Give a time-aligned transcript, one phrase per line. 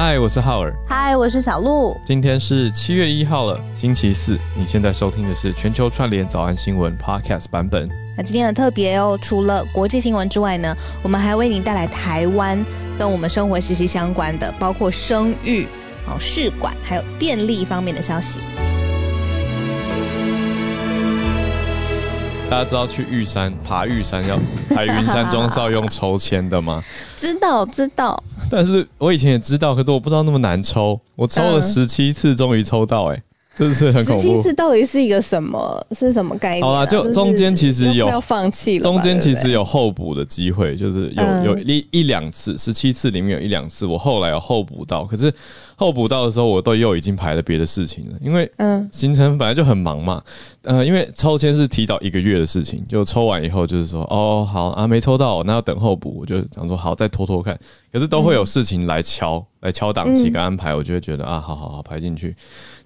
[0.00, 0.72] 嗨，我是浩尔。
[0.86, 2.00] 嗨，我是小鹿。
[2.04, 4.38] 今天是七月一号了，星期四。
[4.56, 7.88] 你现在收听的是全球串联早安新闻 Podcast 版本。
[8.16, 10.72] 那今天很特别哦，除了国际新闻之外呢，
[11.02, 12.64] 我们还为您带来台湾
[12.96, 15.66] 跟我们生活息息相关的，包括生育、
[16.06, 18.38] 哦试管还有电力方面的消息。
[22.50, 24.38] 大家知道去玉山爬玉山要
[24.74, 26.82] 海云山庄是要用抽签的吗？
[27.16, 28.20] 知道知道，
[28.50, 30.98] 但是我以前也知道，可是我不知道那么难抽。
[31.14, 33.22] 我抽了嗯十七次，终于抽到、哎，
[33.58, 34.22] 真的是很恐怖。
[34.22, 34.54] 十七次。
[34.54, 35.86] 到底是一个什么？
[35.92, 41.44] 是什么概念啊、好啦就中间其实有要要放弃了，中间其实有候补的机会，就是有嗯。
[41.44, 45.32] 有一一两次，十七次里面有一两次，我后来有候补到，可是
[45.76, 48.88] 候补到的时候，我都又已经排了别的事情了，因为嗯。
[48.92, 50.22] 行程本来就很忙嘛，
[50.62, 57.58] 呃，因为抽签是提早一个月的事情，就抽完以后就是说，哦，好啊，没抽到，那要等候补，我就想说好，再拖拖看，
[57.92, 62.34] 可是都会有事情来敲，来敲档期跟安排，我就会觉得啊，好好好，排进去，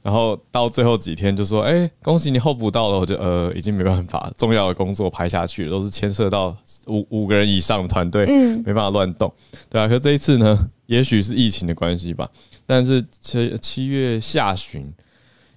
[0.03, 8.62] 然后到最后几天就说，哎、恭喜你候补到了，我就呃已经没办法，重要的工作排下去了，都是牵涉到五五个人以上的团队，嗯。
[8.67, 9.33] 没办法乱动，
[9.70, 12.28] 对啊，可是这一次呢，也许是疫情的关系吧，
[12.67, 14.92] 但是七七月下旬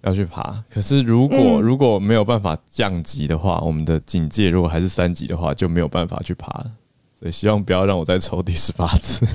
[0.03, 1.61] 要去爬，可是如果、嗯。
[1.61, 6.71] 如果没有办法降级的话，我们的警戒如果还是三级的话，就没有办法去爬了。
[7.19, 9.25] 所以希望不要让我再抽第十八次，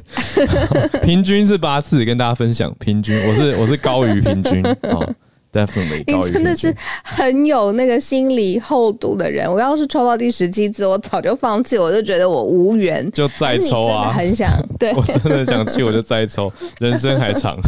[1.02, 2.74] 平均是八次，跟大家分享。
[2.78, 5.14] 平均我是我是高于平均哦
[5.52, 6.28] ，definitely 高于平均。
[6.28, 9.50] 你真的是很有那个心理厚度的人。
[9.50, 13.10] 我要是抽到第十七次，我早就放弃，我就觉得我无缘。
[13.12, 14.12] 就再抽啊！
[14.12, 17.58] 很想对 我真的想去，我就再抽，人生还长，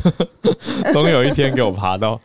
[0.93, 2.21] 总有一天给我爬到。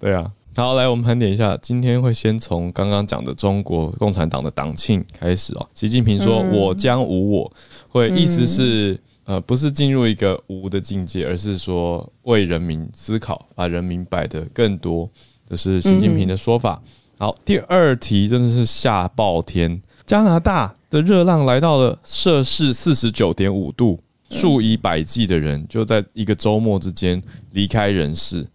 [0.00, 0.24] 对啊，
[0.54, 5.66] 好，来我们盘点一下，今天会先从刚刚讲的中国共产党的党庆开始哦。
[5.72, 7.50] 习近平说：“嗯我将无我”，
[7.88, 15.08] 会意思是、呃，不是进入一个无的境界，而是说为人民思考，把人民摆得更多，
[15.48, 16.82] 这是习近平的说法。
[17.16, 27.22] 好，第二题真的是吓爆天，加拿大的热浪来到了摄氏四十九点五度，数以百计的人就在一个周末之间
[27.52, 28.46] 离开人世。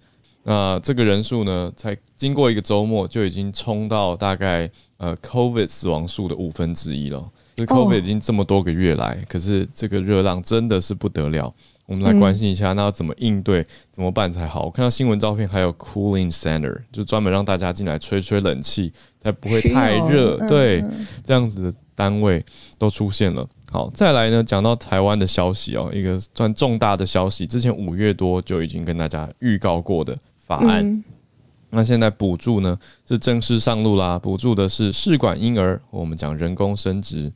[0.49, 7.29] 那这个人数呢，才经过一个周末就已经冲到大概呃 COVID 死亡数的五分之一了。
[7.57, 11.53] 就是 COVID 已经这么多个月来，可是这个热浪真的是不得了。
[11.85, 14.63] 我们来关心一下，那要怎么应对，怎么办才好？
[14.65, 20.37] 我看到新闻照片，还有 cooling center，就专门让大家进来吹吹冷气，才不会太热。
[20.39, 20.81] 嗯对，
[21.25, 22.41] 这样子的单位
[22.77, 23.45] 都出现了。
[23.69, 30.83] 好，再来呢，讲到台湾的消息哦，一个算重大的消息，之前五月多就已经跟大家预告过的法案。
[30.85, 31.03] 嗯
[31.69, 37.29] 那现在补助呢是正式上路啦，补助的是试管婴儿，我们讲人工生殖。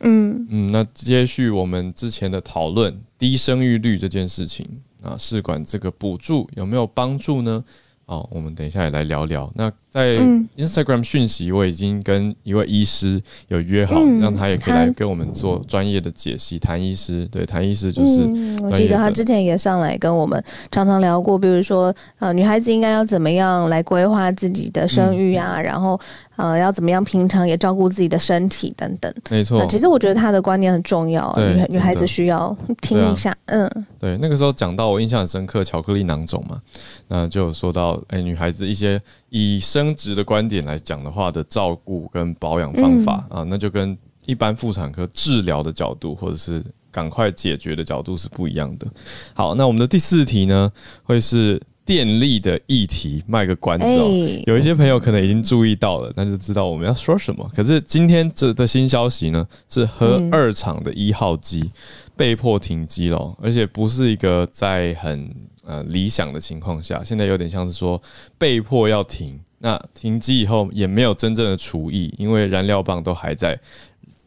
[0.00, 4.66] 嗯嗯，那接续我们之前的讨论，低生育率这件事情
[5.02, 7.62] 啊，试管这个补助有没有帮助呢？
[8.06, 9.52] 哦，我们等一下也来聊聊。
[9.54, 10.48] 那在嗯。
[10.56, 16.58] Instagram 讯息，我已经跟一位医师有约好，嗯让他也可以来跟我们做专业的解析。
[16.58, 25.98] 谭医师，对，谭医师就是嗯，我记得他之前也上来跟我们常常聊过，比如说呃，女孩子应该要怎么样来规划自己的生育啊，然后
[26.36, 29.12] 呃，要怎么样平常也照顾自己的身体等等。
[29.30, 29.58] 没错。
[29.58, 33.68] 那，其实我觉得他的观念很重要啊，女女孩子需要听一下，嗯。
[33.98, 36.60] 对，那个时候讲到我印象很深刻，巧克力囊肿嘛，
[37.08, 39.00] 那就有说到，哎、女孩子一些
[39.36, 48.86] 以生殖的观点来讲的话的照顾跟保养方法、啊，那就跟一般妇产科治疗的角度或者是赶快解决的角度是不一样的。
[49.34, 50.70] 好，那我们的第四题呢，
[51.02, 54.06] 会是电力的议题，卖个关子哦。
[54.06, 57.50] 哎有一些朋友可能已经注意到了，那就知道我们要说什么。
[57.56, 61.68] 可是今天这的新消息呢，是核二厂的一号机
[62.16, 65.28] 被迫停机了，而且不是一个在很
[65.64, 68.00] 呃理想的情况下，现在有点像是说
[68.38, 69.38] 被迫要停。
[69.58, 73.58] 那停机以后也没有真正的除役，因为燃料棒都还在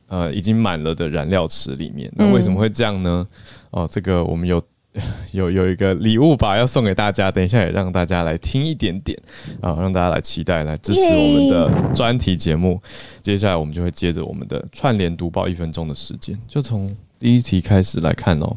[0.08, 2.12] 呃已经满了的燃料池里面。
[2.16, 3.28] 那为什么会这样呢？
[3.70, 4.60] 哦，这个我们有
[5.32, 9.16] 有有一个礼物吧，要送给大家，等一下也让大家来听一点点
[9.62, 12.82] 啊，让大家来期待，来支持我们的专题节目。
[13.22, 18.56] 接下来我们就会接着我们的串联读报一分钟的时间，就从第一题开始来看哦。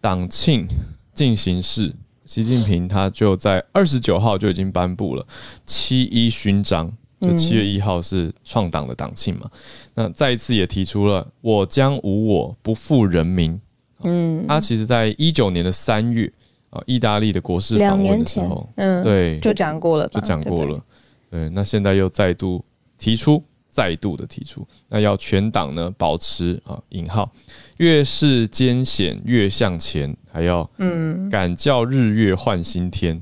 [0.00, 0.66] 党庆
[1.12, 1.94] 进行式，
[2.26, 5.26] 习近平他就在二十九号就已经颁布了
[5.66, 6.92] 七一勋章。
[7.20, 9.48] 就七月一号是创党的党庆嘛，
[9.94, 13.58] 那再一次也提出了“我将无我，不负人民”
[14.04, 16.30] 嗯，他其实在一九年的三月
[16.68, 20.76] 啊，意大利的国事两访问的时候，，嗯，对，就讲过了吧，就讲过对不对。
[20.76, 20.84] 了。
[21.30, 22.62] 对，那现在又再度
[22.98, 23.42] 提出
[23.74, 27.28] 再度的提出，那要全党呢保持啊引号，
[27.78, 33.20] 越是艰险越向前，还要嗯敢叫日月换新天，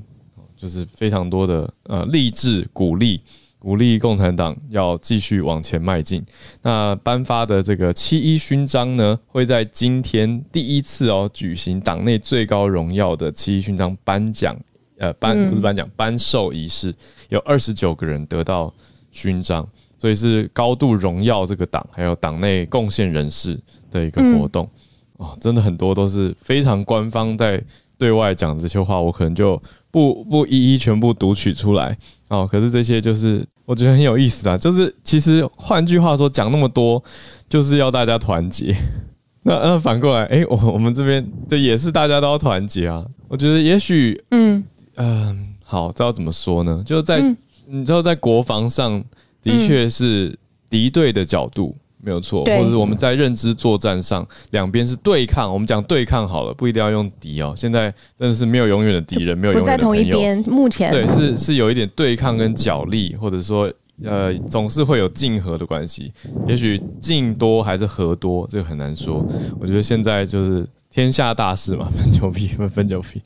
[0.55, 3.19] 就是非常多的呃励志鼓励。
[3.57, 6.21] 鼓励共产党要继续往前迈进。
[6.61, 14.53] 那颁发的这个七一勋章呢，会在今天第一次哦举行党内最高荣耀的七一勋章颁奖，
[14.97, 16.93] 呃，颁不是颁奖，颁授仪式，
[17.29, 18.73] 有二十九个人得到
[19.11, 19.65] 勋章，
[20.03, 23.57] 所以是高度荣耀这个党还有党内贡献人士
[23.89, 24.69] 的一个活动。
[25.13, 27.63] 哦，真的很多都是非常官方在
[27.97, 29.57] 对外讲这些话，我可能就
[29.89, 31.97] 不不一一全部读取出来。
[32.27, 37.01] 哦，可是这些就是我觉得很有意思啊，就是其实换句话说讲那么多，
[37.47, 38.75] 就是要大家团结。
[39.43, 43.05] 那那反过来，哎，我我们这边这也是大家都要团结啊。
[43.29, 44.61] 我觉得也许，嗯
[44.97, 46.83] 嗯，好，这要怎么说呢？
[46.85, 47.23] 就在
[47.65, 49.01] 你知道在国防上
[49.43, 50.35] 的确是
[50.69, 51.75] 敌对的角度。
[52.05, 55.49] 没有错，或者是我们在认知作战上，两边是对抗。
[55.49, 57.53] 我们讲对抗好了，不一定要用敌哦。
[57.55, 60.35] 现在真的是没有永远的敌人，没有永远的朋友。
[60.51, 63.71] 目前对是是有一点对抗跟角力，或者说
[64.03, 66.11] 呃总是会有竞合的关系。
[66.45, 69.25] 也许竞多还是和多，这个很难说。
[69.57, 73.21] 我觉得现在就是天下大事嘛，分久必分，分久必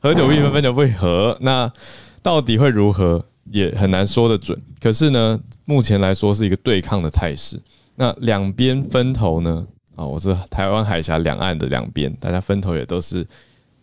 [0.00, 1.36] 合，久必分，分久必合。
[1.40, 1.68] 那
[2.22, 4.56] 到底会如何，也很难说得准。
[4.80, 7.60] 可是呢，目前来说是一个对抗的态势。
[7.96, 9.66] 那两边分头呢？
[9.94, 13.26] 啊，我是台湾海峡两岸的两边，大家分头也都是，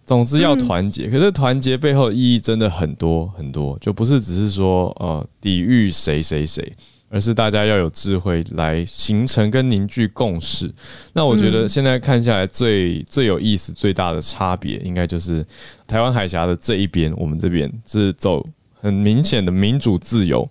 [0.03, 1.07] 总之要团结。
[1.07, 6.73] 可是团结背后意义真的很多很多，就不是只是说呃抵御谁谁谁，
[7.09, 10.71] 而是大家要有智慧来形成跟凝聚共识。
[11.13, 15.45] 那我觉得现在看下来最最有意思、最大的差别，应该就是
[15.85, 18.43] 台湾海峡的这一边，我们这边是走
[18.81, 20.49] 很明显的民主自由。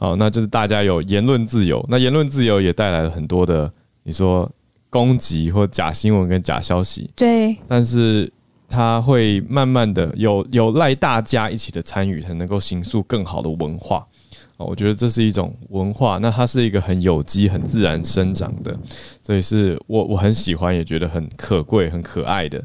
[0.00, 3.68] 好，那就是大家有言论自由，那言论自由也带来了很多的，
[4.04, 4.48] 你说
[4.88, 8.32] 攻击或假新闻跟假消息，对，但是
[8.68, 14.06] 它会慢慢的有有赖大家一起的参与，才能够形塑更好的文化。
[14.58, 18.72] 哦，我觉得这是一种文化，那它是一个很有机、很自然生长的，
[19.20, 22.64] 所以是我我很喜欢，也觉得很可贵、很可爱的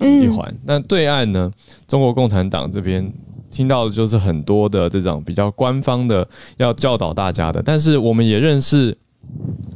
[0.00, 0.52] 一环。
[0.64, 1.48] 那对岸呢，
[1.86, 3.08] 中国共产党这边。
[3.52, 6.26] 听到的就是很多的这种比较官方的
[6.56, 8.96] 要教导大家的，但是我们也认识，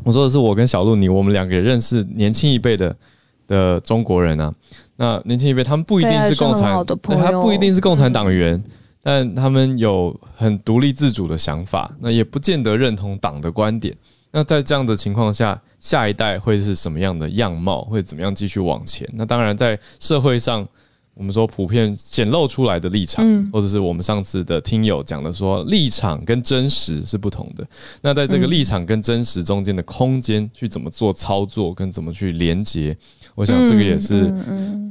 [0.02, 2.96] 我说的是我跟小鹿你，我们两个也认识年轻一辈的
[3.46, 4.52] 的中国人啊。
[4.96, 8.60] 那年轻一辈他们不一定是共产，对他不一定是共产党员，
[9.02, 13.94] 但他们有很独立自主的想法，那也不见得认同党的观点。
[14.32, 17.84] 那在这样的情况下，下一代会是什么样的样貌？
[17.84, 19.06] 会怎么样继续往前？
[19.12, 20.66] 那当然在社会上。
[21.16, 27.66] 我们说普遍显露出来的立场，或者是我们上次的听友讲的说立场跟真实是不同的。
[28.02, 32.94] 那在这个立场跟真实中间的空间，去怎么做操作，跟怎么去连接，
[33.34, 34.30] 我想这个也是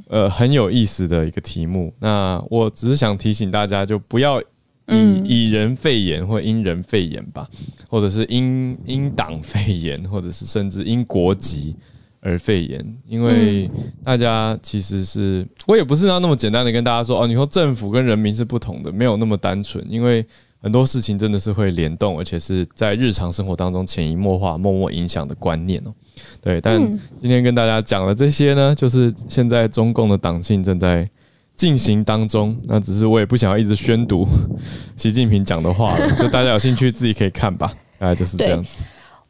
[0.10, 1.94] 呃很有意思的一个题目。
[2.00, 4.42] 那我只是想提醒大家，就不要
[4.88, 7.48] 以以人肺炎或因人肺炎吧，
[7.88, 11.76] 或者是因因党肺炎，或者是甚至因国籍。
[12.26, 13.70] 而肺炎，因为
[14.04, 20.26] 大家其实是我也不是要那么简单的跟大家说哦，你说政府跟人民是不同的，没有那么单纯，因为
[20.60, 25.94] 很多事情真的是会联动，而且是在日常生活当中潜移默化、默默影响的观念哦。
[26.42, 26.82] 对，但
[27.20, 31.08] 今天跟大家讲的这些呢，就是现在中共的党庆正在
[31.56, 34.28] 进行当中，那只是我也不想要一直宣读
[34.98, 38.80] 习近平讲的话了，就大家有兴趣自己可以看吧，大概就是这样子。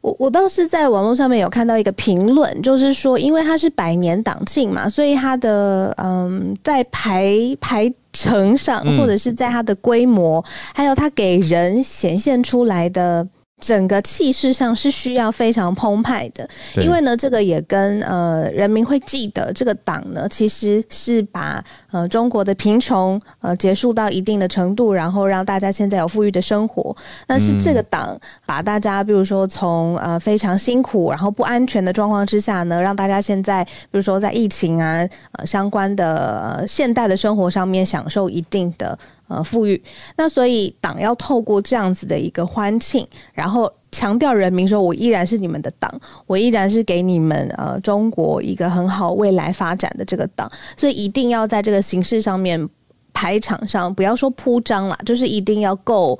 [0.06, 13.26] 我我倒是在网络上面有看到一个评论，就是说，因为它是百年党庆嘛，所以它的嗯，在排排程上，或者是在它的规模，还有它给人显现出来的。
[13.58, 16.46] 整个气势上是需要非常澎湃的，
[16.76, 26.94] 因为呢，这个也跟呃人民会记得这个党呢，其实是把呃中国的贫穷呃结束到一定的程度，然后让大家现在有富裕的生活。
[27.26, 34.98] 但是这个党把大家，比如说从呃非常辛苦然后不安全的状况之下呢，让大家现在比如说在疫情啊
[35.32, 38.98] 呃相关的现代的生活上面享受一定的。
[39.28, 39.82] 呃，富裕，
[40.16, 43.04] 那所以党要透过这样子的一个欢庆，
[43.34, 45.92] 然后强调人民说，我依然是你们的党，
[46.26, 52.68] 我依然是给你们呃中国一个很好未来发展的这个党，所以一定要在这个形式上面
[53.12, 56.16] 排场上，不要说铺张了，就是一定要够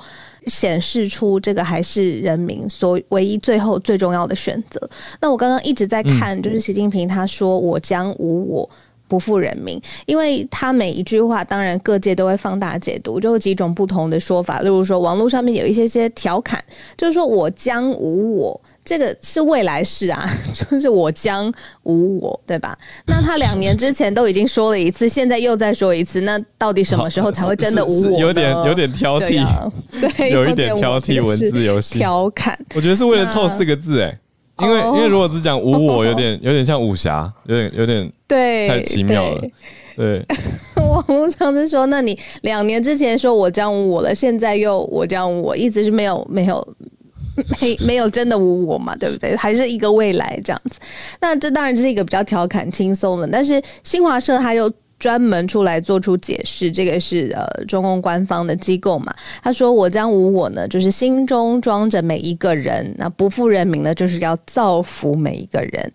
[0.49, 4.91] 显示出这个还是人民所唯一最后最重要的选择。
[5.21, 8.69] 那我刚刚一直在看，就是习近平他说我将无我。
[9.09, 14.61] 不负人民，因为他每一句话，当然各界都会放大解读，就有几种不同的说法。
[14.61, 16.63] 例如说，网络上面有一些些调侃，
[16.97, 20.29] 就是说我将无我，这个是未来式啊，
[20.71, 21.53] 就是我将
[21.85, 22.77] 无我，对吧？
[23.07, 28.21] 那他两年之前都已经说了一次，现在又再说一次，那到底什么时候才会真的无我？
[28.21, 29.45] 有 点有点挑剔，
[30.01, 32.59] 对，有一点挑剔文字游戏调侃。
[32.75, 34.19] 我觉得是为了凑四个字，哎。
[34.61, 39.43] 因为因为如果只讲无我，有点 有点像武侠，有点有点对，太奇妙了。
[39.97, 40.25] 对，
[40.77, 46.67] 网络上是说，那你两年之前说我将无我了，现在又我将无我，意思是没有没有
[47.61, 49.37] 没没有真的无我嘛，对不对？
[49.37, 50.79] 还是一个未来这样子。
[51.21, 54.73] 那这当然是一个比较调侃轻松的，但是新华社他又。
[54.99, 59.15] 专门出来做出解释，这个是呃中共官方的机构嘛？
[59.43, 65.93] 他说：“我将无我呢，就是心中装着每一个人，那不负人民呢，就是要造福每一个人。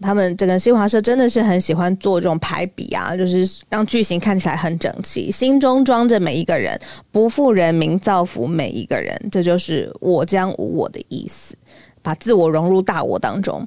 [0.00, 5.30] 他们这个新华社真的是很喜欢做这种排比啊，就是让句型看起来很整齐。
[5.30, 11.56] 心中装着每一个人，不负人民，造福每一个人，这就是我将无我的意思，
[12.00, 13.66] 把自我融入大我当中。”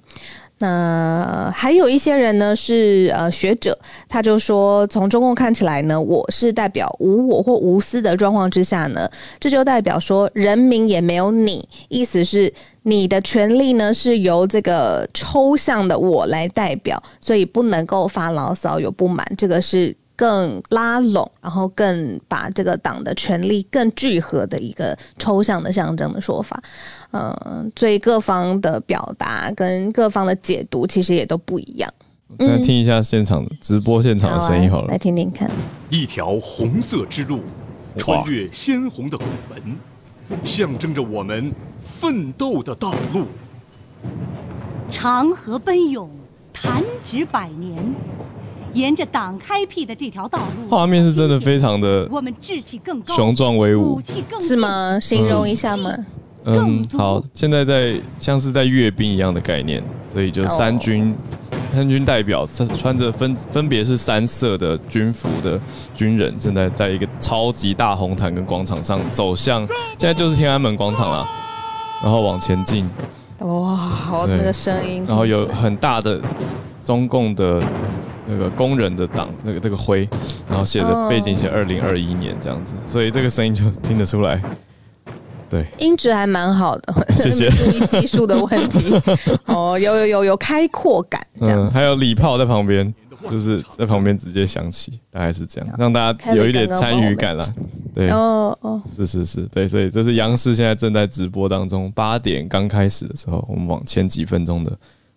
[0.62, 3.78] 那还有一些人呢，是呃学者，
[4.08, 12.54] 他就说，从中共看起来呢，我是代表无我或无私的状况之下呢，这就代表说人民也没有你，意思是
[12.84, 19.96] 你的权利呢是由这个抽象的我来代表，所以不能够发牢骚有不满，这个是。
[20.22, 26.62] 更拉拢，然后更把这个党的权力更聚合的一个抽象的象征的说法，
[27.10, 31.92] 嗯，所以各方的表达跟各方的解读其实也都不一样。
[32.38, 35.50] 再听一下现场直播现场的声音好了，来听听看。
[35.90, 37.42] 一条红色之路，
[37.98, 41.52] 穿越鲜红的古门，象征着我们
[41.82, 43.26] 奋斗的道路。
[44.92, 46.12] 长河奔涌，
[46.54, 47.76] 弹指百年。
[48.74, 54.02] 沿着党开辟的这条道路，画面是真的非常的，我们志气更高，雄壮威武，
[54.40, 55.00] 是吗？
[55.02, 55.94] 形容一下吗？
[56.46, 61.14] 嗯，好，现在在像是在阅兵一样的概念，所以就三军，
[61.72, 65.60] 三军代表穿着分分别是三色的军服的
[65.94, 69.68] 军人，正在在一个超级大红毯跟广场上走向，
[70.00, 71.28] 现在就是天安门广场了，
[72.02, 72.90] 然后往前进，
[73.40, 76.20] 哇，好那个声音，然后有很大的
[76.86, 77.62] 中共的。
[78.32, 80.08] 那个工人的党，那个这个徽，
[80.50, 84.42] 然后写的背景写二零二一年这样子，所以这个声音就听得出来。
[85.50, 87.50] 对，音质还蛮好的， 谢谢。
[87.50, 88.96] 注意技术的问题。
[89.48, 92.94] 哦，有有有有开阔感，嗯，还有礼炮在旁边，
[93.30, 97.46] 就是在旁边直接响起，大概是这样，让大家有一点参与感啦。
[97.94, 104.72] 对，哦哦，是是是，对，所以这是央视现在正在直播当中，八点刚开始的时候，我们往前几分钟的。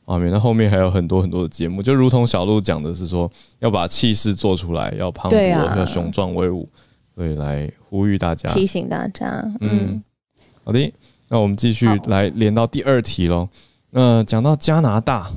[0.04, 3.30] 画面，那后面还有很多很多的节目，就如同小鹿讲的是说，
[3.60, 6.68] 要把气势做出来，要磅礴，要雄壮威武，
[7.14, 9.42] 所以来呼吁大家，提醒大家。
[9.60, 10.02] 嗯，
[10.62, 10.92] 好的，
[11.28, 13.48] 那我们继续来连到第二题喽。
[13.90, 15.30] 那讲到加拿大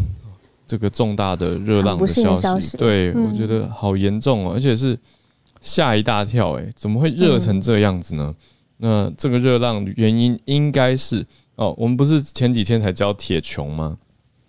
[0.66, 4.98] 这个重大的热浪的消息，对我觉得好严重哦，而且是
[5.62, 8.36] 吓一大跳，哎，怎么会热成这样子呢？
[8.80, 13.98] 那这个热浪原因应该是哦，我们不是前几天才教铁穹吗？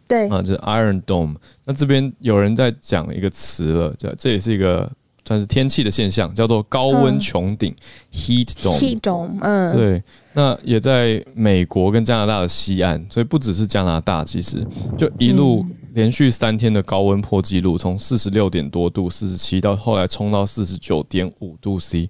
[0.08, 1.36] 对啊，就是 Iron Dome。
[1.64, 4.90] 那这边有人在讲一个词了，叫这也是一个
[5.24, 7.74] 算是天气的现象，叫做高温穹顶
[8.10, 8.78] （Heat Dome）。
[8.78, 10.02] Heat Dome，嗯，对。
[10.32, 22.08] 那也在美国跟加拿大的西岸，所以不只是加拿大，其实就一路连续三天的高温破纪录，从四十六点多度、四十七到后来冲到四十九点五度 C，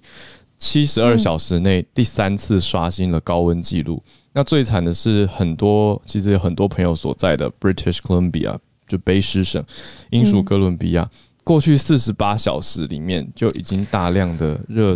[0.59, 4.03] 七十二小时内第三次刷新了高温记录。
[4.33, 8.55] 那最惨的是，很多其实有很多朋友所在的 British Columbia
[8.87, 9.63] 就卑诗省，
[10.11, 11.09] 英属哥伦比亚，
[11.43, 14.95] 过去四十八小时里面就已经大量的热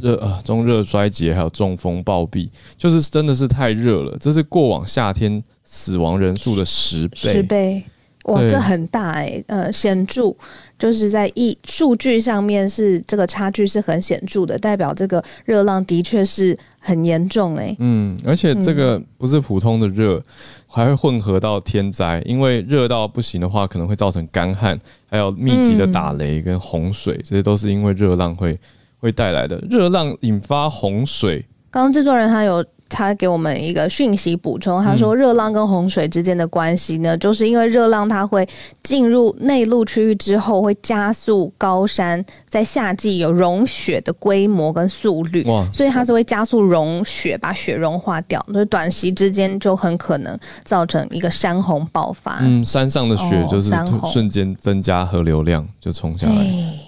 [0.00, 7.16] 热啊中热衰竭，还有中风暴毙，就是真的是太热了，这是过往夏天死亡人数的十倍。
[7.16, 7.82] 十倍。
[8.24, 10.34] 哇，这很大哎，呃，显著，
[10.78, 17.74] 就是在一数据上面是这个差距是很显著的，代表这个热浪的确是很严重哎。
[17.78, 20.22] 嗯，而且这个不是普通的热，
[20.66, 28.58] 还会混合到天灾，因为热到不行的话，可能会造成干旱，还有密集的打雷跟洪水，这些都是因为热浪会
[28.98, 29.56] 会带来的。
[29.70, 32.64] 热浪引发洪水，刚刚制作人他有。
[32.90, 38.46] 他给我们一个讯息补充，他说热浪跟洪水之间的关系呢，就是因为热浪它会
[38.82, 45.42] 进入内陆区域之后，会加速高山在夏季有融雪的规模跟速率，
[45.72, 52.38] 所以它是会加速融雪，把雪融化掉，所以短期之间就很可能造成一个山洪爆发。
[52.42, 53.72] 嗯，山上的雪就是
[54.12, 56.34] 瞬间增加河流量就冲下来。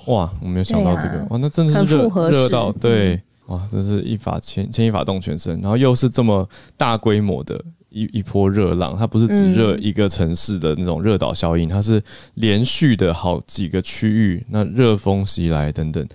[0.09, 3.21] 哇，我没有想到这个，哇，那真的是热热到对。
[3.53, 12.03] 哇，真是一法牵牵一发动全身，然后又是这么大规模的一一波热浪，它不是只热一个城市的那种热岛效应，它是
[12.35, 16.07] 连续的好几个区域，那热风袭来等等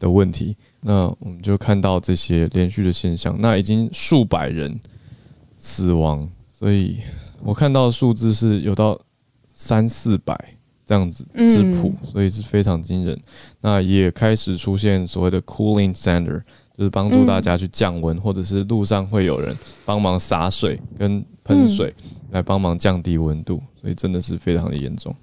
[0.00, 4.80] 的问题，那我们就看到这些连续的现象，那已经数百人
[5.54, 6.98] 死亡，所以
[7.40, 9.00] 我看到数字是有到
[9.52, 10.34] 三四百
[10.84, 13.16] 这样子质谱，所以是非常惊人。
[13.60, 16.42] 那也开始出现所谓的 cooling center。
[16.80, 21.92] 就是帮助大家去降温，或者是路上会有人帮忙洒水跟喷水
[22.30, 25.14] 来帮忙降低温度，所以真的是非常的严重。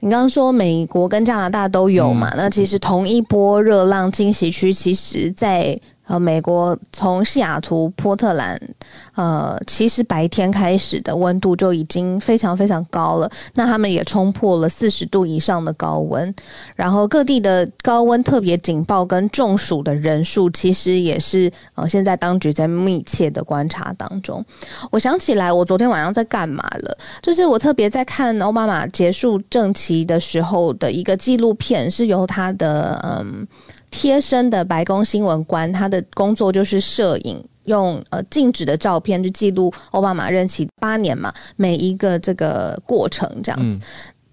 [0.00, 2.32] 你刚刚说美国跟加拿大都有嘛？
[2.34, 5.78] 那其实同一波热浪侵袭区，其实在。
[6.12, 8.60] 呃，美国从西雅图、波特兰，
[9.14, 13.30] 呃，其实白天开始的温度就已经非常非常高了。
[13.54, 16.34] 那他们也冲破了四十度以上的高温，
[16.76, 24.44] 然后各地的高温特别警报跟中暑的人数，其实也是呃，现在当局在密切的观察当中。
[24.90, 26.94] 我想起来，我昨天晚上在干嘛了？
[27.22, 33.46] 就是我特别在看奥巴马结束政期的时候的一个纪录片，是由他的嗯。
[33.92, 43.78] 贴身的白宫新闻官，他的工作就是摄影，用呃静止的照片去记录奥巴马任期八年嘛，每一个这个过程这样子。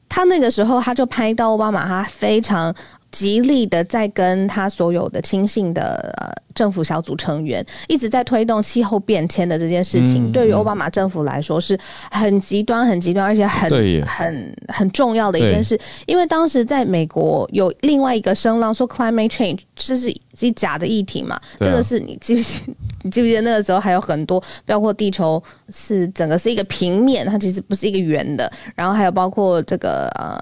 [0.07, 2.73] 他那个时候他就拍到奥巴马，他非常。
[3.11, 11.77] 极力的在跟他所有的亲信的呃政府小组成员一直在推动气候变迁的这件事情，对于奥巴马政府来说是
[12.11, 15.79] 很极端、很极端，而且很很很重要的一件事。
[16.05, 21.39] 因为当时在美国有另外一个声浪说 climate change 这是是假的议题嘛？
[21.59, 22.61] 这个是你记不记？
[23.01, 28.51] 你记不记得那个时候还有很多，包括地球是整个是一个平面，它其实不是一个圆的。
[28.75, 30.37] 然后还有包括这个呃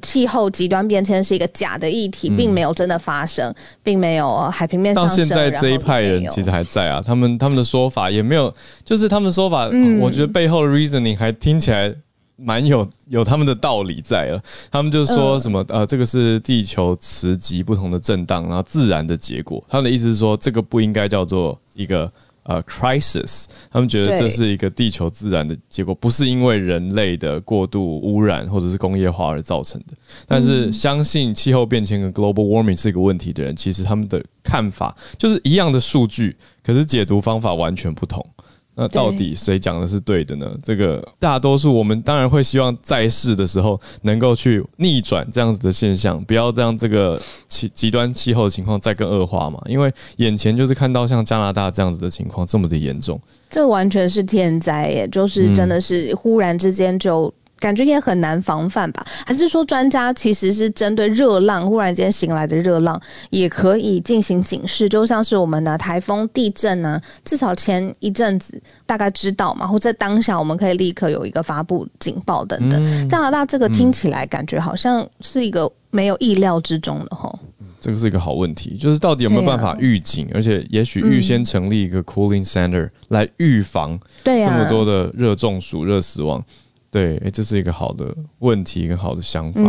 [0.00, 5.18] 气候极端变迁是一个假的议题，并没有真的发生，并没有海平面上升。
[5.18, 8.54] 到现在这一派人其实还在啊，他们他们的说法也没有，
[8.84, 9.68] 就是他们的说法，
[10.00, 11.94] 我觉得背后的 reasoning 还听起来
[12.36, 14.42] 蛮有有他们的道理在了。
[14.70, 19.62] 他们就说什么呃，这个是地球磁极不同的震荡，然后自然的结果。
[19.68, 22.10] 他们的意思是说，这个不应该叫做一个。
[22.42, 29.94] 呃，crisis，他们觉得这是一个地球自然的结果，不是因为人类的过度污染或者是工业化而造成的。
[30.26, 38.24] 但是，相信气候变迁跟 global warming 是一个问题的人，其实他们的看法就是一样的数据，可是解读方法完全不同。
[38.80, 40.50] 那到底谁讲的是对的呢？
[40.62, 49.60] 这个大多数我们当然会希望在世的时候能够去逆转这样子的现象，不要让这个气极端气候的情况再更恶化嘛。
[49.66, 57.30] 因为眼前就是看到像加拿大这样子的情况这么的严重，这完全是天灾，耶就是真的是忽然之间就。
[57.60, 59.04] 感觉也很难防范吧？
[59.24, 64.88] 还是说专家其实是针对热浪忽然间醒来的热浪，也可以进行警示？
[64.88, 73.08] 就像是我们的台风、地震呢，至少前一阵子大概知道嘛，或在当下我们可以立刻有一个发布警报等等。
[73.08, 77.30] 加拿大这个听起来感觉好像是一个没有意料之中的哈。
[77.78, 86.42] 这个是一个好问题，就是到底有没有办法预警，而且也许预先成立一个 cooling center 来预防这么多的热中暑、热死亡。
[86.90, 89.62] 对，哎，这是一个好的问题，一个好的想法。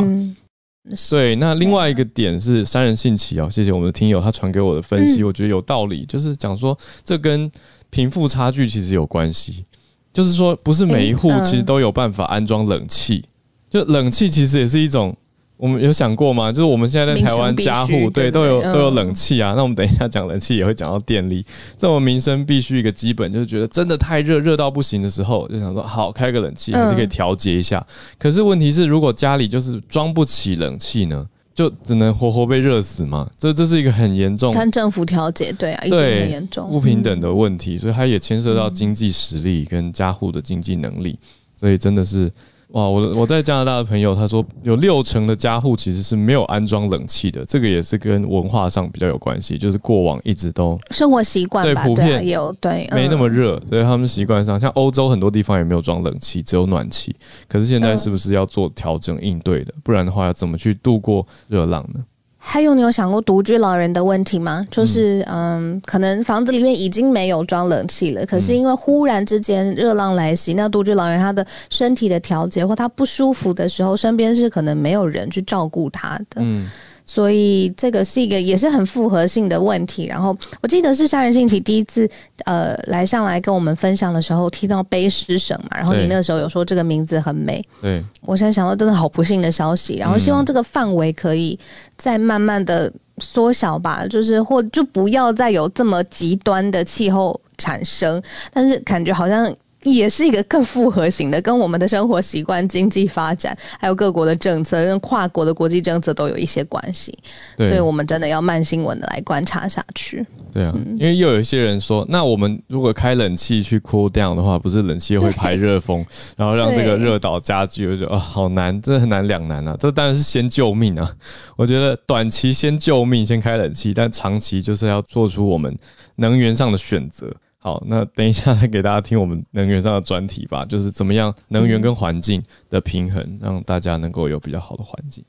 [1.09, 7.49] 对，那另外一个点是三人兴起哦，谢谢我们的听友，他传给我的分析，我觉得有道理，就是讲说这跟
[7.89, 9.63] 贫富差距其实有关系，
[10.11, 13.23] 就是说不是每一户其实都有办法安装冷气，
[13.69, 15.15] 就冷气其实也是一种。
[15.61, 16.51] 我们有想过吗？
[16.51, 19.53] 就是我们现在在台湾家户对都有都有冷气啊。
[19.55, 21.45] 那我们等一下讲冷气也会讲到电力，
[21.77, 27.85] 这种民生必须一个基本，就是觉得真的太热热到不行的时候，就想说好开个冷气还是可以调节一下。
[28.17, 33.29] 可是问题是，如果家里就是装不起冷气呢，就只能活活被热死嘛？
[33.37, 41.19] 这这是一个很严重，看政府调节对啊，对很严重不平等的问题，所以它也牵涉到经济实力跟家户的经济能力，
[41.55, 42.31] 所以真的是。
[42.71, 57.13] 哇，我我在加拿大的朋友他说，有六成的家户其实是没有安装冷气的，这个也是跟文化上比较有关系，就是过往一直都生活习惯对普遍有对没那么热，所以他们习惯上，像欧洲很多地方也没有装冷气，只有暖气。
[57.49, 59.73] 可是现在是不是要做调整应对的？
[59.83, 61.99] 不然的话，要怎么去度过热浪呢？
[62.43, 64.65] 还有，你有想过独居老人的问题吗？
[64.71, 76.41] 就是嗯，可能房子里面已经没有装冷气了，可是因为忽然之间热浪来袭，那独居老人他的身体的调节或他不舒服的时候，身边是可能没有人去照顾他的。
[76.41, 76.67] 嗯。
[77.11, 80.05] 所以这个是一个也是很复合性的问题。
[80.05, 82.09] 然后我记得是杀人信体第一次
[82.45, 85.75] 呃来上来跟我们分享的时候，提到卑诗省嘛。
[85.75, 87.61] 然后你那个时候有说这个名字很美。
[87.81, 89.97] 对，我现在想到真的好不幸的消息。
[89.97, 91.59] 然后希望这个范围可以
[91.97, 98.23] 再慢慢的缩小吧，就是或就不要再有这么极端的气候产生。
[98.53, 99.53] 但是感觉好像。
[99.83, 107.17] 也是一个更复合型的，跟我们的生活习惯、经济发展，还有各国的政策，跟跨国的国际政策都有一些关系。
[107.57, 110.25] 所以我们真的要慢新闻的来观察下去。
[110.53, 119.75] 对啊，因为又有一些人说，那我们如果开冷气去 cool down 的话，不是冷气会排热风， 然后让这个热岛加剧，我觉得啊，好难，真的很难两难啊。
[119.79, 121.09] 这当然是先救命啊。
[121.55, 125.75] 我觉得短期先救命，先开冷气，但长期就是要做出我们
[126.17, 127.33] 能源上的选择。
[127.63, 135.23] 好，那等一下再给大家听我们能源上的专题吧，就是怎么样能源跟环境的平衡，让大家能够有比较好的环境。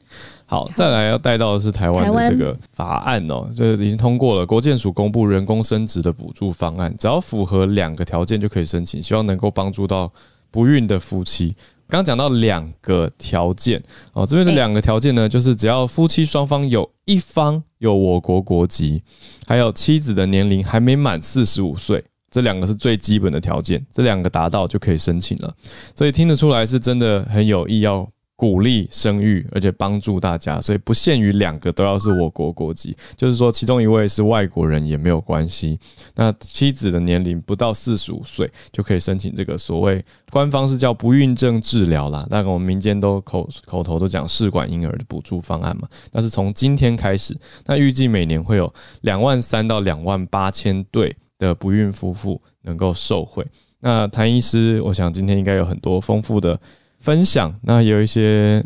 [0.47, 10.11] 好，再来要带到的是台湾的这个法案哦，这已经通过了，国建署公布人工生殖的补助方案，只要符合两个条件就可以申请，希望能够帮助到
[10.51, 11.55] 不孕的夫妻。
[11.87, 13.83] 刚讲到两个条件
[14.15, 19.03] 哦，这边的两个条件呢，就是只要夫妻双方有一方有我国国籍，
[19.47, 22.03] 还有妻子的年龄还没满四十五岁。
[22.33, 25.55] 这两个是最基本的条件，这两个达到就可以申请了，
[25.95, 35.79] 所以听得出来是真的很有意要鼓励生育，而且帮助大家，所以不限于两个都要是我国国籍，就是说其中一位是外国人也没有关系。
[36.17, 45.87] 那妻子的年龄不到四十五岁就可以申请这个所谓官方是叫不孕症治疗啦，但我们民间都口口头都讲试管婴儿的补助方案嘛。
[46.11, 51.15] 那是从今天开始，那预计每年会有两万三到两万八千对。
[51.43, 53.45] 的不孕夫妇能够受惠。
[53.81, 56.59] 那谭医师，我想今天应该有很多丰富的
[57.01, 58.65] 分享，那有一些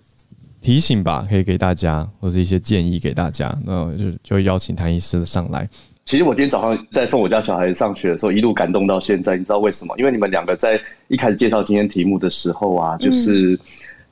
[0.61, 3.57] 提醒吧，可以给大家，或者一些建议给大家。
[3.65, 5.67] 那就就邀请谭医师上来。
[6.05, 9.95] 其实我今天早上在送我家小孩上学的时候，一路感动到现在，你知道为什么？
[9.99, 13.59] 因为你们两个在一开始介绍今天题目的时候啊，就是。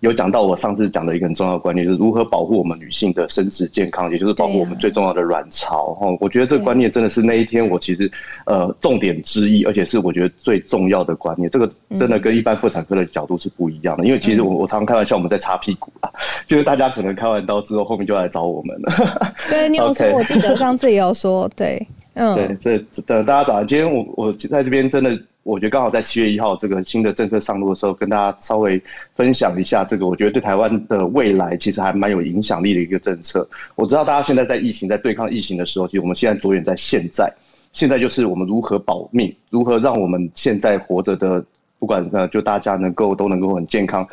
[0.05, 5.95] 有讲到我上次讲的一个很重要的观念，就是如何保护我们女性的生殖健康，也就是保护我们最重要的卵巢。
[5.95, 8.11] 哈，我觉得这个观念真的是那一天我其实
[8.45, 11.49] 呃重点之一，而且是我觉得最重要的观念。
[11.51, 16.13] 这个真的跟一般妇产科的角度是不一样的，因为其实我我常常开玩笑，我们在擦屁股啦，
[16.47, 18.93] 就是大家可能开完刀之后，后面就来找我们了。
[19.49, 25.19] 对你有说，我记得上次也有说，对，嗯，对，这等大家早上，今天我我在这边真的。
[25.45, 28.83] 我觉得刚好在七月一号这个新的政策上路的时候，跟大家稍微
[29.15, 33.47] 分享一下这个，我觉得对台湾的未来其实还蛮有影响力的一个政策。
[33.77, 37.31] 我知道大家现在在疫情在对抗疫情的时候，其实我们现在着眼在现在，
[37.75, 41.45] 现在就是我们如何保命，如何让我们现在活着的，
[41.79, 44.09] 不管呃就大家能够都能够很健康，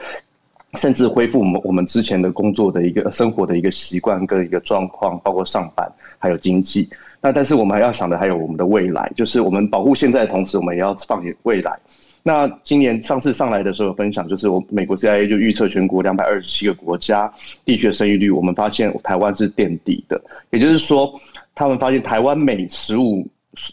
[0.73, 5.89] 甚至恢复我们我们之前的工作的一个生活的一个习惯跟一个状况，包括上班
[6.19, 6.89] 还有经济。
[7.21, 11.77] 那但是我们还要想的还有我们的未来，就是我们保护现在的同时，我们也要放眼未来。
[12.23, 17.31] 那今年上次上来的时候分享，就是我美国 CIA 就预测全国两百二十七个国家
[17.65, 20.21] 地区的生育率，我们发现台湾是垫底的。
[20.51, 21.19] 也就是说，
[21.55, 23.27] 他们发现台湾每十五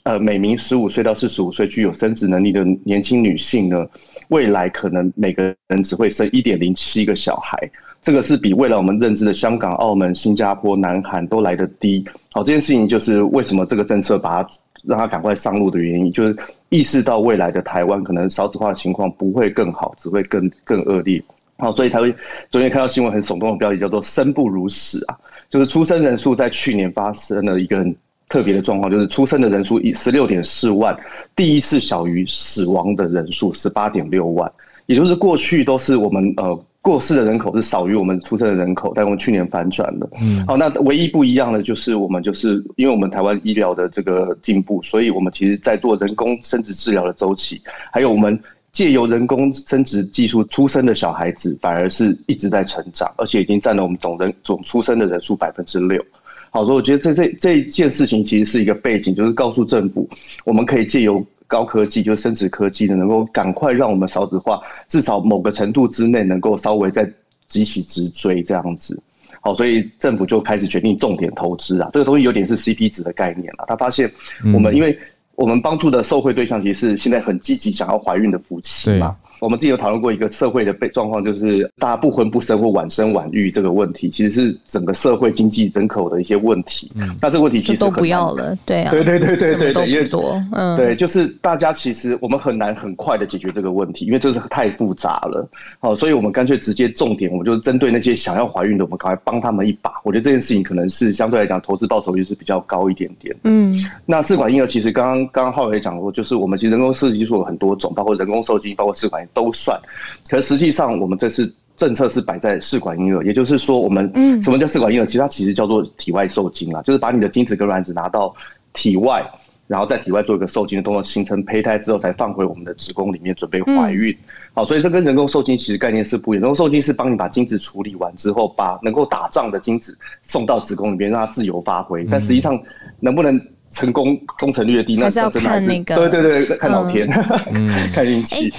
[0.05, 3.87] 呃每名十五岁到四十五岁具有生殖能力的年轻女性呢，
[4.29, 7.59] 未来可能每个人只会生一点零七个小孩。
[8.01, 12.03] 这个是比未来我们认知的香港、澳门、新加坡、南韩都来得低。
[12.33, 14.51] 好，这件事情就是为什么这个政策把它
[14.85, 16.35] 让它赶快上路的原因，就是
[16.71, 21.23] 意识到未来的台湾可能少子化的情况不会更好，只会更更恶劣。
[21.59, 22.15] 好，所以才会
[22.51, 25.19] 昨天看到新闻很耸动的标题叫做“生不如死”啊，
[25.51, 27.95] 就是出生人数在去年发生了一个很
[28.29, 30.97] 特别的状况，就是出生的人数一十六点四万，
[31.37, 34.51] 第一次小于死亡的人数十八点六万，
[34.87, 36.59] 也就是过去都是我们呃。
[36.81, 40.09] 过世的人口是少于我们出生的人口，但我们去年反转了。
[40.21, 47.61] 嗯，好，那唯一不一样的就是我们就是因为我们台湾医疗的这个进步，所以我们其实在做人工生殖治疗的周期，
[47.93, 48.38] 还有我们
[48.73, 56.03] 借由人工生殖技术出生的小孩子，反而是一直在成长，而且已经占了我们总人总出生的人数百分之六。
[56.51, 60.09] 好，所以我觉得这这这一件事情其实是一个背景，就是告诉政府，
[60.45, 61.23] 我们可以借由。
[61.49, 67.11] 高科技就是生殖科技的，能够赶快让我们少子化，至少某个程度之内能够稍微再
[67.49, 69.03] 急起直追这样子。
[69.41, 73.65] 好，所以政府就开始决定重点投资啊，这个东西有点是 CP 值的概念了。
[73.67, 74.13] 他发现
[74.53, 74.97] 我们，因为
[75.37, 79.17] 我们帮助的受惠对象其实是现在很积极想要怀孕的夫妻嘛。
[79.40, 86.90] 我们自己有讨论过一个社会的被状况，就是大家不婚不生或晚生晚育这个问题，其实是整个社会经济人口的一些问题。
[86.94, 90.05] 嗯，那这个问题其实都不要了，对啊，对对对对对对，因为
[90.53, 95.48] 嗯，对，就是大家其实我们很难很快的解决这个问题，因为这是太复杂了。
[95.81, 99.92] 好，所以我们干脆直接重点，我们就是针对那些想要怀孕的，我们赶快帮他们一把。
[100.03, 103.37] 我觉得这件事情可能是相对来讲投资报酬率是比较高一点点。
[103.44, 109.81] 嗯，那试管婴儿其实刚刚刚刚浩伟讲过，就是我们其实人工设计技术有很多种，包括人工受精，包括试管都算。
[110.29, 115.07] 可实际上我们这次政策是摆在试管婴儿，也就是说我们嗯，什么叫试管婴儿？
[115.07, 118.35] 其实它其实叫做体外受精啊，就是把你的精子跟卵子拿到
[118.73, 119.25] 体外。
[119.67, 124.17] 然后在体外做一个受精的动作，形成胚胎之后，才放回我们的子宫里面准备怀孕。
[124.55, 126.41] 好，所以这跟人工受精其实概念是不一样。
[126.41, 132.03] 人工受精是帮你把精子处理完之后，把能够打仗的精子送到子宫里面，让它自由发挥。
[132.11, 132.59] 但实际上
[132.99, 133.38] 能不能
[133.71, 137.07] 成功，工程率的低，那是要看那个，对对对，看老天，
[137.93, 138.51] 看运气。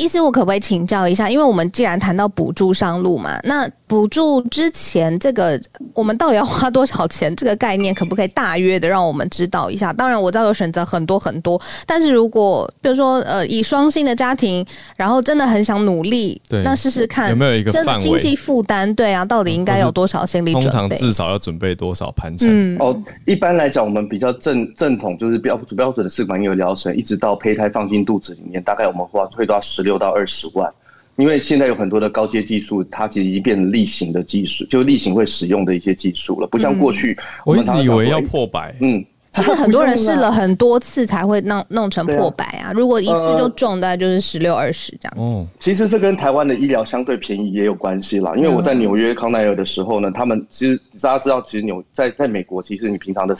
[0.00, 1.28] 意思，我可不可以请教一下？
[1.28, 5.60] 因为我们既然谈到补助上路嘛，那补助之前这个
[5.94, 7.34] 我们到底要花多少钱？
[7.34, 9.92] 这个概念可不可以大约的让我们知道一下？
[9.92, 14.64] 当然我知道有选择很多很多，但是如果比如说呃以双薪的家庭，
[14.96, 18.94] 然后真的很想努力，对，那试试看有没有一个范围经济负担？
[18.94, 20.70] 对啊，到底应该有多少心理准备？
[20.70, 22.48] 通常至少要准备多少盘缠？
[22.78, 29.80] 哦，一般来讲，我们比较正正统就是标标准的试管婴儿疗程，一直到胚胎放进肚子里面，大概我们花会到十。
[29.80, 30.70] 十六到二十万，
[31.20, 39.04] 因为现在有很多的高阶技术，它其实已经变成例行的技术，就例行会使用的一些技术了，不像过去我一直以为要破百，嗯。
[39.32, 42.72] 这个很多人试了很多次才会弄弄成破百啊！
[42.74, 45.46] 如果一次就中，大概就是十六二十这样子。
[45.60, 48.34] 其实这跟台湾的医疗相对便宜也有关系啦。
[48.36, 53.36] 因为我在纽约康奈尔的时候呢，他们其实大家知道，其实纽在在美国，其实你平常的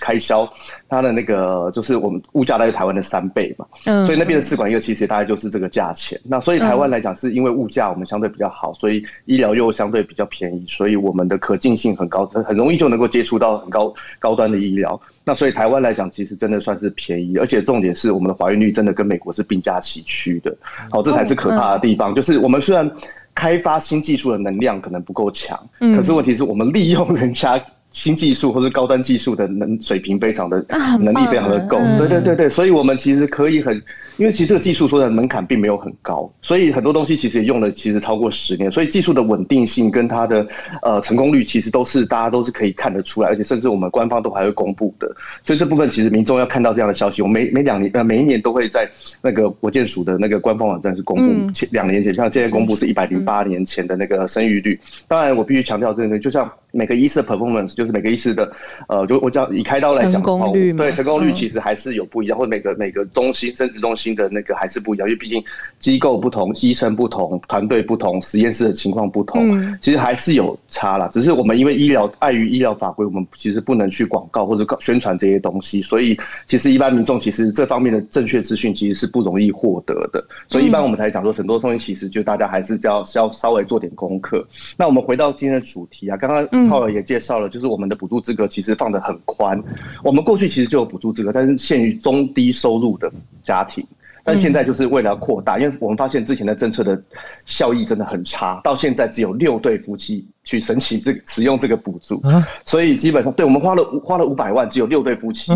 [0.00, 0.48] 开销，
[0.88, 3.66] 它的那个就是我们物价大概台湾的三倍嘛。
[3.86, 4.06] 嗯。
[4.06, 6.20] 所以那边的试管婴儿其实大概就是这个价钱。
[6.22, 15.00] 那所以台湾来讲，是因为物价我们相对比较好，所以医疗又相对比较便宜，所以我们的可进性很高，很容易就能够接触到很高高端的医疗。
[15.24, 20.54] 那所以台湾来讲，其实真的算是便宜，而且重点是我们的怀孕率真的跟美国是并驾齐驱的。
[20.90, 22.14] 好，这才是可怕的地方。
[22.14, 22.90] 就是我们虽然
[23.34, 27.60] 开发新技术的能量可能不够强，可是问题是我们利用人家
[27.92, 30.64] 新技术或者高端技术的能水平非常的
[31.00, 31.78] 能力非常的够。
[31.98, 33.80] 对对对对，所以我们其实可以很。
[34.18, 40.46] 因为其实这个技术说的门槛并没有很高，所以很多东西其实也用了其实超过十年，所以技术的稳定性跟它的
[40.82, 45.10] 呃成功率其实都是大家都是可以看得出来，而且甚至我们官方都还会公布的。
[45.44, 48.88] 所以这部分其实民众要看到这样的消息，我每每两年呃每一年都会在
[49.20, 54.78] 那个国建署的那个官方网站是公布，前两年前像现在公布是一百零八年前的那个生育率。
[55.08, 58.52] 当然我必须强调这个，就像每个医师的 performance，就是每个医师的
[58.88, 64.12] 呃，就我讲以开刀来讲，成功率对成功率其实还是有不一样，或每个每个中心生殖中心。
[64.12, 65.42] 的那个还是不一样，因为毕竟
[65.78, 71.08] 机构不同，医生不同，团队不同，实验室的情况不同，其实还是有差啦。
[71.14, 80.22] 只是我们因为医疗碍于医疗法规，我们其实不能去广告或者宣传这些东西，所以其实一般民众其实这方面的正确资讯其实是不容易获得的。
[80.50, 84.46] 所以一般我们才讲说，很多东西其实就大家还是要要稍微做点功课。
[84.76, 89.62] 那我们回到今天的主题啊，刚刚浩尔也介绍了，就是我们的补助资格其实放得很宽。
[90.02, 93.10] 我们过去其实就有补助资格，但是限于中低收入的
[93.44, 93.86] 家庭。
[94.24, 96.96] 但现在就是为了要扩大，因为我们发现之前的政策的
[97.44, 102.22] 效益真的很差，到现在只有六对夫妻去申请这个使用这个补助，
[102.64, 105.52] 所以基本上对我们花了花了五百万，只有六对夫妻，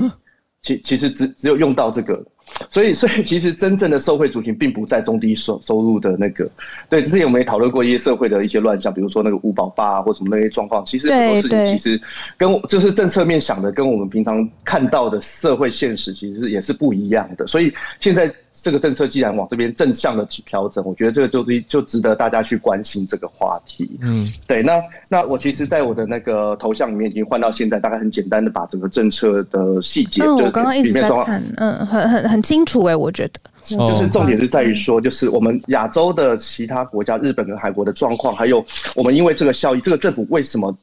[0.67, 2.21] 其其实只只有用到这个。
[2.71, 6.49] 所以，所以其实真正的社会族群并不在中低收收入的那个。
[6.89, 10.85] 对，之前我们也讨论过一些社会的一些乱象，比如说那个五保八啊或什么那些状况。
[10.87, 12.01] 其实很多事情其实
[12.39, 17.47] 跟就是政策面想的，跟我们平常看到的社会现实其实也是不一样的。
[17.47, 18.33] 所以现在。
[18.63, 23.89] 这个政策既然往这边正向的去调整，我觉得这个就是就值得大家去关心这个话题。
[24.01, 24.63] 嗯，对。
[24.63, 33.41] 那那我其实，在我的那个头像里面已经换到现在，大概很简单的把整个政策的细节，嗯，我刚刚一直在看，嗯，很很很清楚哎，我觉得，
[33.77, 38.65] 就是重点是在于说，就是我们亚洲的其他国家，日本跟韩国的状况，还有
[38.95, 40.77] 我们因为这个效益，这个政府为什么？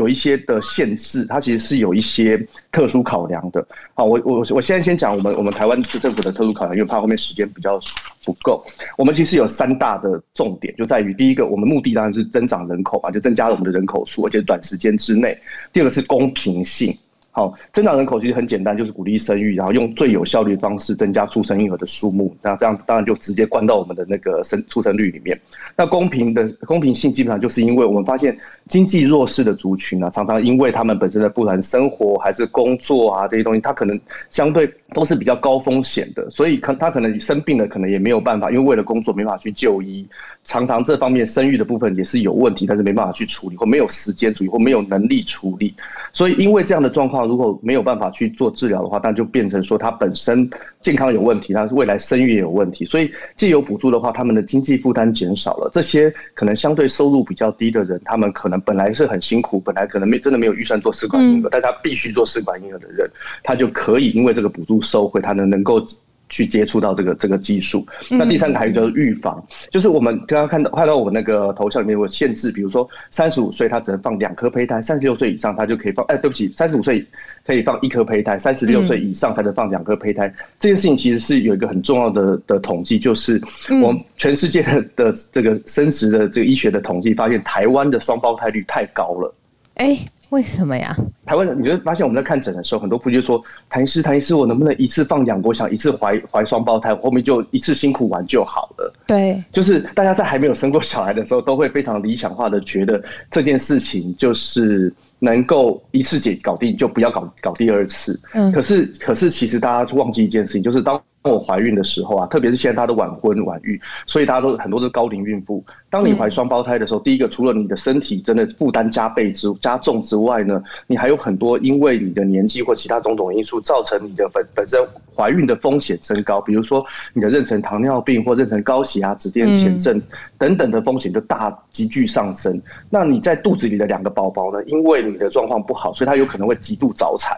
[0.00, 3.64] 有一些的限制，它其实是有一些特殊考量的。
[3.92, 7.78] 好，我我我现在先讲我们我们台湾市政府的特殊考量，因为怕后面时间比较
[8.24, 8.64] 不够。
[8.96, 15.38] 我们其实有三大的重点，就在于第一个，我们目的当然是增长人口嘛，就增加了我们的人口数，而且短时间之内。
[15.72, 16.96] 第二个是公平性，
[17.32, 25.40] 好，增长人口其实很简单，就是鼓励生育，然后用最有效率的方式增加出生婴儿的数目，那这样当然就直接关到我们的那个生出生率里面。
[25.76, 28.36] 那公平的公平性基本上就是因为我们发现
[28.68, 33.98] 经济弱势的族群啊，常常因为他们本身的不管生活还是工作啊这些东西，他可能
[34.30, 40.04] 相对都是比较高风险的，所以可他可能生病了，可能也没有办法，因为为了工作没办法去就医，
[40.44, 45.72] 常常这方面生育的部分也是有问题，但是没办法去处理，或没有时间处理，或没有能力处理，
[46.12, 47.19] 所以因为这样的状况。
[47.26, 50.48] 如果没有办法去做治疗的话，那就变成说他本身
[50.80, 52.84] 健康有问题，他未来生育也有问题。
[52.84, 55.70] 所以既有补助的话，他们的经济负担减少了。
[55.72, 63.10] 这些可能相对收入比较低的人，他们可能本来是很辛苦，本来可能没真的没有预算做试管婴儿，但他必须做试管婴儿的人，
[63.42, 65.84] 他就可以因为这个补助收回，他能能够。
[66.30, 77.04] 去接触到这个这个技术，那第三个还有就是预防，就是我们刚刚看到看到我们那个头像里面有限制，比如说三十五岁他只能放两颗胚胎，三十六岁以上他就可以放，哎，对不起，三十五岁
[77.44, 80.32] 可以放一颗胚胎，三十六岁以上才能放两颗胚胎。
[80.58, 83.38] 这件事情其实是有一个很重要的的统计，就是
[83.82, 89.34] 我们全世界的的这个生殖的这个医学的统计发现，台湾的双胞胎率太高了。
[89.74, 89.98] 哎。
[90.30, 90.96] 为什么呀？
[91.26, 108.18] 台湾人，你会发现我们在看诊的时候，很多夫妻就说：“谭医师，谭医师，我能不能一次放两我想一次怀怀双胞胎，后面就一次辛苦完就好了。”对，就是大家在还没有生过小孩的时候，都会非常理想化的觉得这件事情就是能够一次解搞定，就不要搞搞第二次。
[108.32, 111.00] 嗯，可是可是其实大家忘记一件事情，就是当。
[111.22, 115.62] 我怀孕的时候啊，特别是现在大家都晚婚晚育，所以大家都很多是高龄孕妇。
[115.90, 124.80] 当你怀双胞胎的时候，第一个除了你的身体真的负担加倍之加重之外呢，你还有很多因为你的年纪或其他种种因素造成你的本本身
[125.14, 130.00] 怀孕的风险升高，比如说你的妊娠糖尿病或妊娠高血压、紫癜前症
[130.38, 132.62] 等等的风险就大急剧上升。
[132.88, 137.36] 那你在肚子里的两个宝宝呢，因为你的状况不好，所以他有可能会极度早产。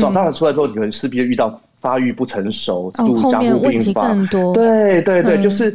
[0.00, 1.60] 早产出来之后，你们势必遇到。
[1.80, 4.14] 发育不成熟，度加护病发，
[4.52, 5.74] 对对对，就是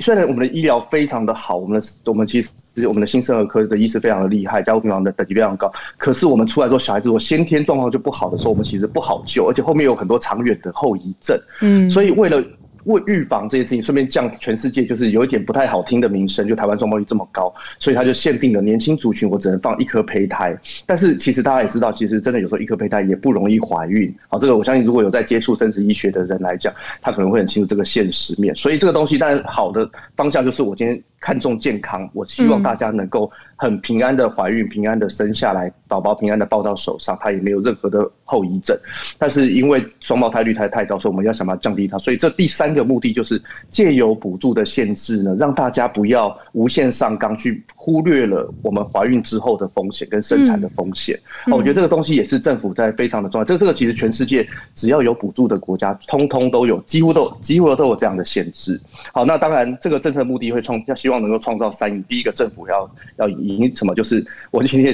[0.00, 2.50] 虽然我们的医疗非常的好，我们的我们其实
[2.88, 11.38] 我们的新生儿科的医师非常的厉害，加护病房的等级非常高，可是我们出来之后，小孩子如果先天状况就不好的时候，我们其实不好救，而且后面有很多长远的后遗症。
[11.60, 12.42] 嗯，所以为了。
[12.84, 20.56] 为预防这件事情，顺便降全世界就是有一点不太好听的名声，就台湾双胞率这么高，所以他就限定了年轻族群，我只能放一颗胚胎。
[20.86, 24.14] 但是其实大家也知道，其实真的有时候一颗胚胎也不容易怀孕。
[24.28, 28.54] 好，这个我相信如果有在接触生殖医学的人来讲，他可能会很清楚这个现实面。
[28.54, 31.02] 所以这个东西，当然好的方向就是我今天。
[31.20, 38.76] 看重健康，我希望大家能够很平安的怀孕，平安的生下来，宝宝平安的抱到手上，他也没有任何的后遗症。
[39.18, 41.98] 但是因为双胞胎率太太高，所以我们要想办法降低它。
[41.98, 51.18] 所以这第三个目的就是借由补助的限制呢，让大家不要无限上纲，去忽略了我们怀孕之后的风险跟生产的风险。
[51.50, 53.44] 我觉得这个东西也是政府在非常的重要。
[53.44, 58.78] 这这个其实全世界只要有补助的国家，通通都有，几乎都几乎都有这样的限制。
[59.12, 61.14] 好，那当然这个政策目的会创要希望。
[61.24, 63.94] 能够创造三亿，第一个政府要要赢什么？
[63.94, 64.92] 就是我今天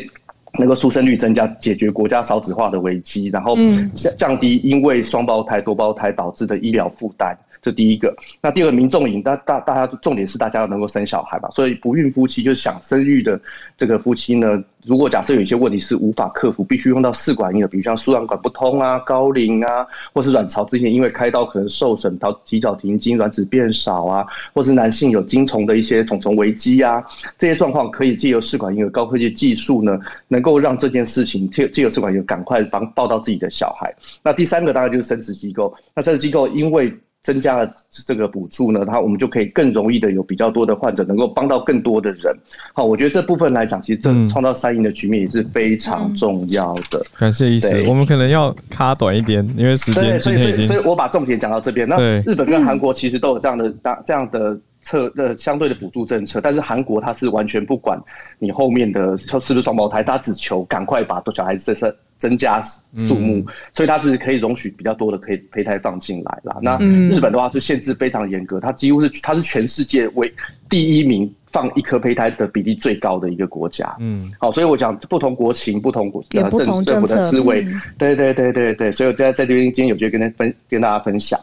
[0.59, 3.57] 能够出生率增加，解决国家少子化的危机，然后
[3.95, 7.37] 降降低因为双胞胎、多胞胎导致的医疗负担。
[7.63, 13.39] 这第一个，那第二个民众赢，大大大家重点是大家要能够生小孩吧，所以不孕夫妻就是想生育的
[13.77, 27.05] 这个夫妻呢，如果假设有一些问题是无法克服，必须用到试管婴儿，比如像输卵管不通啊、高龄啊，或是卵巢之前因为开刀可能受损到提早停经、卵子变少啊，或是男性有精虫的一些虫虫危机啊，
[27.39, 33.95] 这些状况可以借由试管婴儿高科技技术呢，能够让这件事情借借由试管婴儿赶快帮抱到自己的小孩。
[34.23, 36.91] 那第三个大概就是生殖机构，那生殖机构因为
[37.23, 37.71] 增加了
[38.07, 42.35] 这个补助呢，它我们就可以更容易的有比较多的患者能够帮到更多的人。
[42.73, 47.05] 好，我觉得这部分来讲，其实这创造三赢的局面也是非常重要的。
[47.19, 50.67] 感谢医师，我们可能要卡短一点，因为时间所以所以。
[50.67, 51.89] 所以我把重点讲到这边。
[51.89, 54.59] 那日本跟韩国其实都有这样的大这样的。
[54.83, 58.01] 策的相对的补助政策，但是韩国它是完全不管
[58.39, 62.61] 你后面的是不是双胞胎，它只求赶快把小孩子增增加
[62.97, 66.59] 数目，所以它是可以容许比较多的可以胚胎放进来啦。
[66.61, 70.33] 那日本的话是限制非常严格，它几乎是它是全世界为
[70.69, 73.97] 第一名放一颗胚胎的比例最高的一个国家。
[74.01, 77.67] 嗯，好，所以我讲不同国情、不同国政政府的思维，
[77.97, 81.39] 对对对对对，所以我在在这边今天有机会跟分跟大家分享。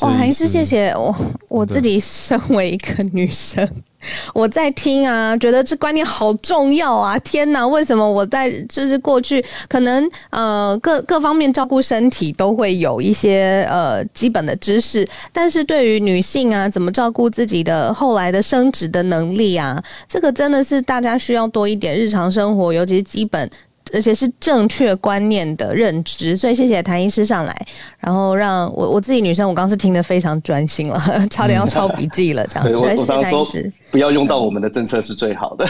[0.00, 1.14] 哇，还是谢谢我
[1.48, 3.68] 我自己身为一个女生，
[4.32, 7.18] 我在听啊，觉得这观念好重要啊！
[7.18, 23.50] 天哪，为什么我在就是过去可能呃各各方面照顾身体都会有一些呃基本的知识，但是对于女性啊，怎么照顾自己的后来的生殖的能力啊，这个真的是大家需要多一点日常生活，尤其是基本。
[23.92, 26.36] 而且是正确观念的认知。
[26.36, 27.66] 所以谢谢谭医师上来，
[27.98, 31.00] 然后让我我自己女生，我刚是听得非常专心了，
[31.30, 32.76] 差点要抄笔记了，这样子。
[32.76, 33.46] 我我常说
[33.90, 35.66] 不要用到我们的政策是最好的。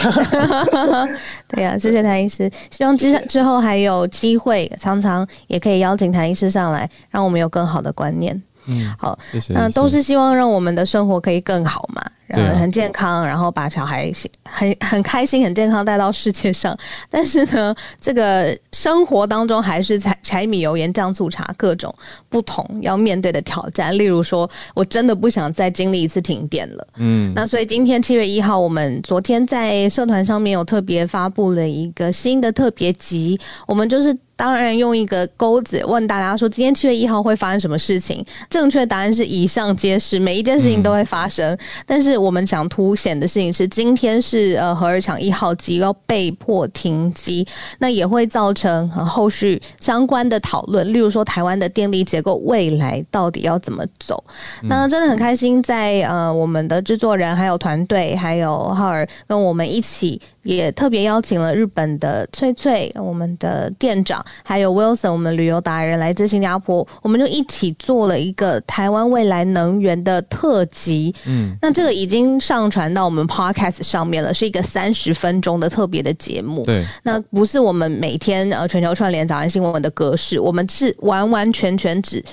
[1.47, 8.41] 对呀，谢谢谭医师，希望之之后还有机会，常常也可以邀请谭医师上来，让我们有更好的观念。
[8.67, 9.53] 嗯，好，谢谢。
[9.53, 14.11] 嗯，都是希望让我们的生活可以更好嘛，然后很健康，然后把小孩
[14.43, 16.77] 很很开心、很健康带到世界上。
[17.09, 21.93] 但是呢， 这个生活当中还是柴柴米油盐酱醋茶各种
[22.29, 23.97] 不同要面对的挑战。
[23.97, 26.87] 例如说，我真的不想再经历一次停电了。
[26.97, 34.17] 嗯，那所以今天七月一号，我们昨天在社团上面有特别发布了一个新的特别集，我们就是。
[34.43, 38.21] 当然，用一个钩子问大家说，今天七月一号会发生什么事情？
[38.49, 41.57] 正确答案是以上皆是，每一件事情都会发生。
[41.85, 47.47] 但是我们想凸显的事情是，今天是呃核二厂一号机要被迫停机，
[47.79, 54.21] 那也会造成、呃、后续相关的讨论，例如说台湾的电力结构未来到底要怎么走。
[54.63, 60.19] 那真的很开心在，呃我们的制作人还有团队还有浩尔跟我们一起。
[60.43, 71.13] 也特别邀请了日本的翠翠，我们的店长，还有 Wilson，我们旅游达人来自新加坡，我们就一起做了一个台湾未来能源的特辑。
[71.25, 76.63] 嗯，那这个已经上传到我们 Podcast 上面了，是一个三十分钟的特别的节目。
[76.63, 82.23] 对，那不是我们每天呃全球串联早安新闻的格式，我们是完完全全只。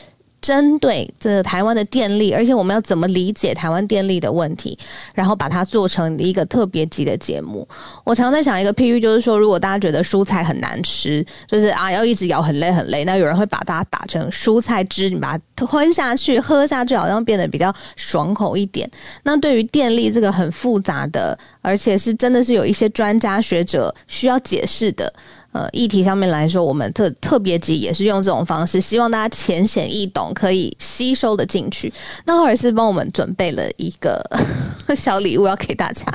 [0.41, 4.78] 针对这台湾的电力，而且我们要怎么理解台湾电力的问题，
[5.14, 7.66] 然后把它做成一个特别级的节目。
[8.05, 18.91] 我常在想一个譬喻，就是说，如果大家觉得蔬菜很难吃，就是啊要一直咬很累很累，那有人会把它打成蔬菜汁，你把它吞下去、喝下去，好像变得比较爽口一点。
[19.22, 25.12] 那对于电力这个很复杂的，而且是真的是有一些专家学者需要解释的。
[25.53, 31.92] 呃，议题上面来说，我们特特别集也是用这种方式，希望大家浅显易懂，可以吸收的进去。
[32.24, 34.22] 那霍尔斯帮我们准备了一个
[34.94, 36.07] 小礼物要给大家，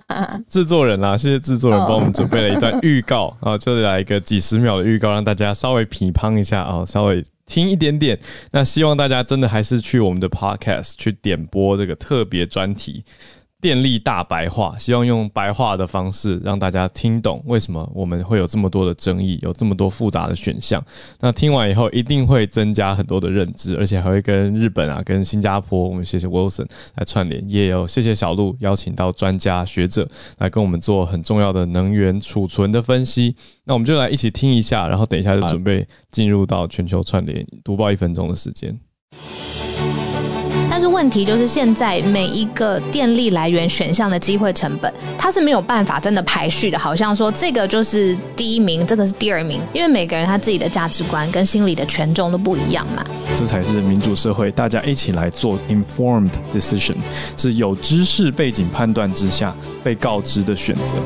[0.48, 8.18] 制作人啦，谢谢制作人帮我们准备了一段预告啊，就来一个几十秒的预告，让大家稍微批判一下啊，稍微听一点点。
[8.50, 13.04] 那希望大家真的还是去我们的 podcast 去点播这个特别专题。
[13.62, 20.84] 电力大白话，希望用白话的方式让大家听懂为什么我们会有这么多的争议，有这么多复杂的选项。
[21.20, 30.08] 那听完以后，一定会增加很多的认知，而且还会跟日本啊、跟新加坡，我们谢谢 Wilson 来串联，也有谢谢小鹿邀请到专家学者
[30.38, 33.36] 来跟我们做很重要的能源储存的分析。
[33.62, 38.76] 那我们就来一起听一下，然后等一下就准备进入到全球串联读报一分钟的时间。
[40.92, 53.04] 问题就是，现在每一个电力来源选项的机会成本，它是没有办法真的排序的，好像说这个就是第一名，这个是第二名，因为每个人他自己的价值观跟心理的权重都不一样嘛。
[53.34, 56.96] 这才是民主社会，大家一起来做 informed decision，
[57.36, 60.98] 是有知识背景判断之下被告知的选择。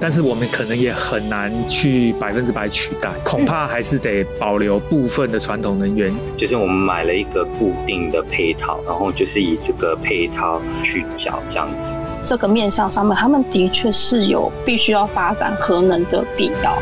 [0.00, 6.10] 但是我们可能也很难去百分之百取代，恐怕还是得保留部分的传统能源。
[6.36, 11.94] 就是我们买了一个固定的配套，然后就是以这个配套去缴这样子。
[12.24, 16.78] 这个面向上面，他们的确是有必须要发展核能的必要。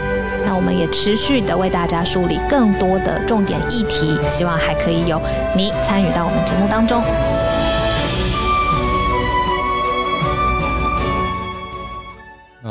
[0.47, 5.21] 那我们也持续的为大家梳理更多的重点议题，希望还可以有
[5.57, 7.03] 你参与到我们节目当中。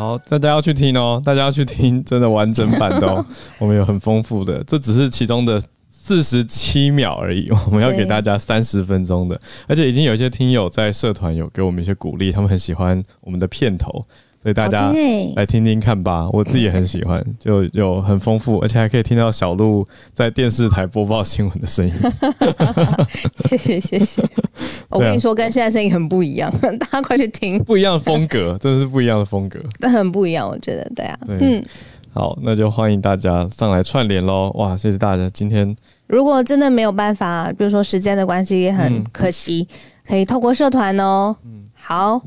[0.08, 3.26] 好，大家要去听哦，大家要去听真的完整版的哦，
[3.60, 9.38] 我们有很丰富的，这只是其中的四十七秒而已，我们要给大家三十分钟的，
[9.68, 14.02] 而且已经有一些听友在社团有给我们一些鼓励，他们很喜欢我们的片头。
[14.42, 14.94] 所以大家
[15.36, 21.94] 来听听看吧，我自己也很喜欢， 就有很丰富，而且还可以听到小鹿在电视台播报新闻的声音。
[23.46, 24.24] 谢 谢谢谢，
[24.90, 27.62] 我跟你说，跟现在声音很不一样，大家快去听。
[27.64, 31.64] 不一样的风格，真的是不一样的风格，但很不一样，我觉得，对啊，对，嗯，
[32.14, 34.52] 好，那就欢迎大家上来串联喽！
[34.56, 35.76] 哇，谢谢大家，今天
[36.06, 39.68] 如果真的没有办法，比如说时间的关系，也很可惜，
[40.08, 41.36] 可以透过社团哦。
[41.44, 42.22] 嗯，好。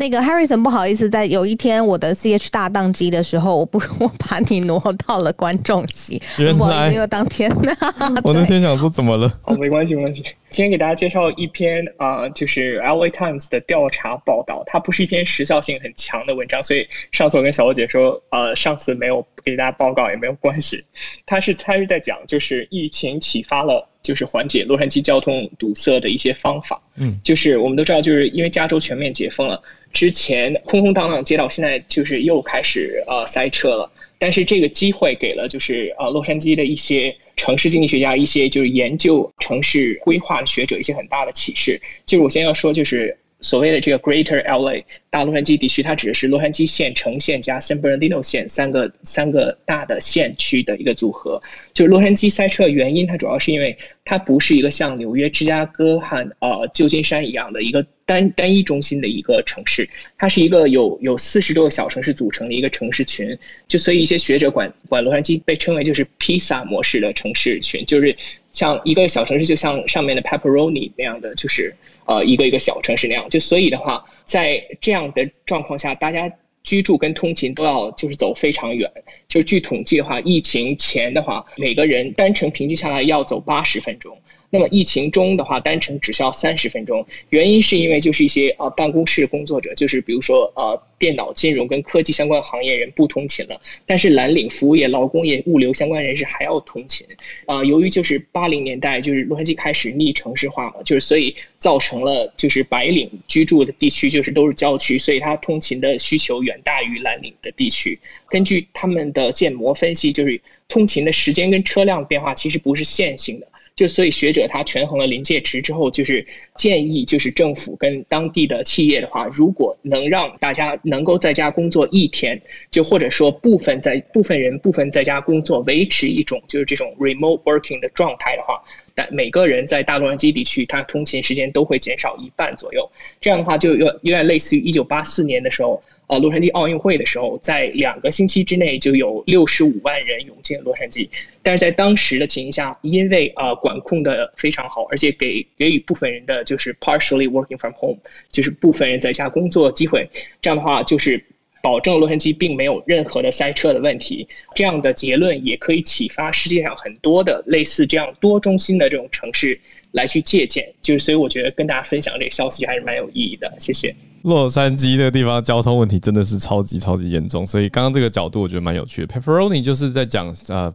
[0.00, 7.50] 那个 Harrison，不好意思，在有一天我的 CH 大宕机的时候，我不 我把你挪到了观众席，原来因为当天，
[8.24, 9.30] 我那天想说怎么了？
[9.44, 10.22] 哦，没关系，没关系。
[10.48, 20.82] 今天给大家介绍一篇啊、呃，就是 LA Times 的调查报道，它不是一篇时效性很强的文章，所以上次我跟小欧姐说，呃，上次没有给大家报告也没有关系。
[21.26, 26.80] 它是参与在讲，就是疫情启发了就是缓解洛杉矶交通堵塞的一些方法。
[26.96, 29.62] 嗯，就是我们都知道，就是因为加州全面解封了，
[29.92, 33.90] 之前空空荡荡街道，现在就是又开始呃塞车了。
[34.18, 41.80] 但是这个机会给了就是呃洛杉矶的一些城市经济学家、一些就是研究城市规划的学者一些很大的启示。
[42.04, 51.42] 就是我先要说，就是所谓的这个 Greater LA 大洛杉矶地区，它指的是洛杉矶县城县加 San Bernardino 县三个三个大的县区的一个组合。
[51.72, 57.86] 就是洛杉矶塞车的原因，它主要是因为它不是一个像纽约、芝加哥和呃旧金山一样的一个。
[58.06, 59.88] 单单一中心的一个城市，
[60.18, 63.38] 它是一个有有四十多个小城市组成的一个城市群，
[63.68, 68.16] 就所以一些学者管管洛杉矶被称为就是披萨模式的城市群，就是
[68.52, 71.74] 像一个小城市，就像上面的 pepperoni 那样的，就是
[72.06, 76.30] 呃一个一个小城市那样，就所以的话，在这样的状况下，大家
[76.62, 78.90] 居住跟通勤都要就是走非常远，
[79.28, 84.18] 就是据统计的话，疫情前的话，每个人单程平均下来要走八十分钟。
[84.50, 87.06] 那么疫情中的话，单程只需要三十分钟。
[87.28, 97.06] 原因是因为就是一些呃办公室工作者，就是比如说呃电脑、金融跟科技相关行业人不通勤了，但是蓝领、服务业、劳工业、物流相关人士还要通勤。
[97.46, 107.98] 啊，由于就是八零年代就是洛杉矶开始逆城市化嘛，就是所以造成了就是白领居住的地区就是都是郊区，所以它通勤的需求远大于蓝领的地区。
[108.28, 113.46] 根据他们的建模分析，就是通勤的时间跟车辆变化其实不是线性的。
[113.80, 122.38] 就所以学者他权衡了临界值之后，就是建议就是政府跟当地的企业的话，如果能让大家能够在家工作一天，
[122.70, 128.62] 就或者说部分在部分人部分在家工作，维持一种就是这种 remote working 的状态的话，
[129.00, 132.90] 但每个人在大洛杉矶地区，他通勤时间都会减少一半左右。
[133.18, 135.82] 这样的话，就有有点类似于一九八四年的时候。
[136.06, 141.08] 呃，洛杉矶奥运会的时候，在两个星期之内就有六十五万人涌进洛杉矶，
[141.40, 147.98] 但是在当时的情况下，因为呃管控的非常好，而且给给予部分人的就是 partially working from home，
[148.32, 150.10] 就是部分人在家工作机会，
[150.42, 151.24] 这样的话就是
[151.62, 154.26] 保证洛杉矶并没有任何的塞车的问题。
[154.54, 159.60] 这样的结论也可以启发世界上很多的类似这样多中心的这种城市
[159.92, 160.64] 来去借鉴。
[160.80, 163.52] 就是所以我觉得跟大家分享这个消息还是蛮有意义的。
[163.58, 163.94] 谢谢。
[164.22, 169.06] 洛杉矶这个地方交通问题真的是超级超级严重，所以刚刚这个角度我觉得蛮有趣的。
[169.06, 170.70] Pepperoni 就是在讲呃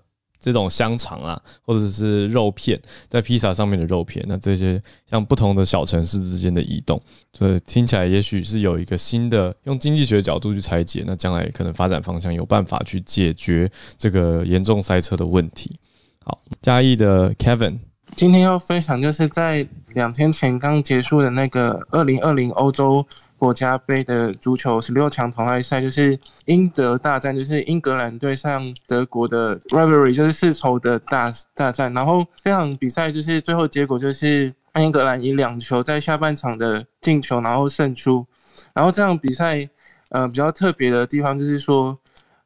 [0.45, 2.79] 这种香肠啊，或者是肉片
[3.09, 4.79] 在披萨上面的肉片，那这些
[5.09, 7.01] 像不同的小城市之间的移动，
[7.33, 13.67] 所以听起来也许是有一个新的用经济学角度去拆解，那将来可能发展方向有办法去解决
[13.97, 15.75] 这个严重塞车的问题。
[16.23, 17.79] 好，嘉义的 Kevin。
[18.15, 23.05] 今天要分享就是在两天前刚结束的那个二零二零欧洲
[23.37, 31.93] 国家杯的足球十六强淘汰赛，就是英德大战，就是英格兰对上德国的 rivalry，就是世仇的大大战。
[31.93, 38.25] 然后这场比赛就是最后结果就是英格兰以两球在下半场的进球，然后胜出。
[38.73, 39.67] 然后这场比赛
[40.09, 41.97] 呃比较特别的地方就是说，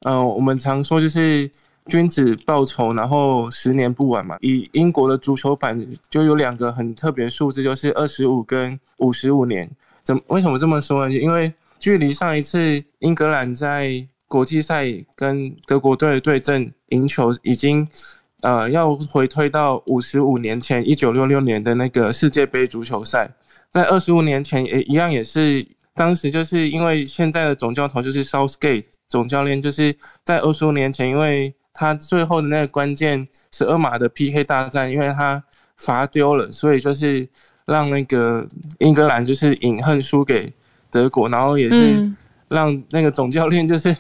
[0.02, 1.50] 呃我们常说就是。
[1.86, 4.38] 君子报仇，然后十年不晚嘛。
[4.42, 9.68] 以英国的足球版就有两个很特别数字，就是二十五跟五十五年。
[10.10, 11.14] 怎为什么这么说呢？
[11.14, 17.88] 因为距离上一次英格兰在国际赛跟德国队对阵赢球，已经
[18.42, 23.30] 呃要回推到五十五年前一九六六年的那个世界杯足球赛。
[23.72, 31.54] 在二十五年前也一样，也是当时就是因为现在的总教头就是 Southgate 总教练，就是在二十五年前因为。
[31.72, 35.42] 他最后的那个关键十二码的 PK 大战，因为他
[35.78, 37.26] 罚丢了，所以就是
[37.70, 38.46] 让那个
[38.80, 40.52] 英格兰就是饮恨输给
[40.92, 42.12] 德国，然后也是
[42.50, 43.96] 让那个总教练就是，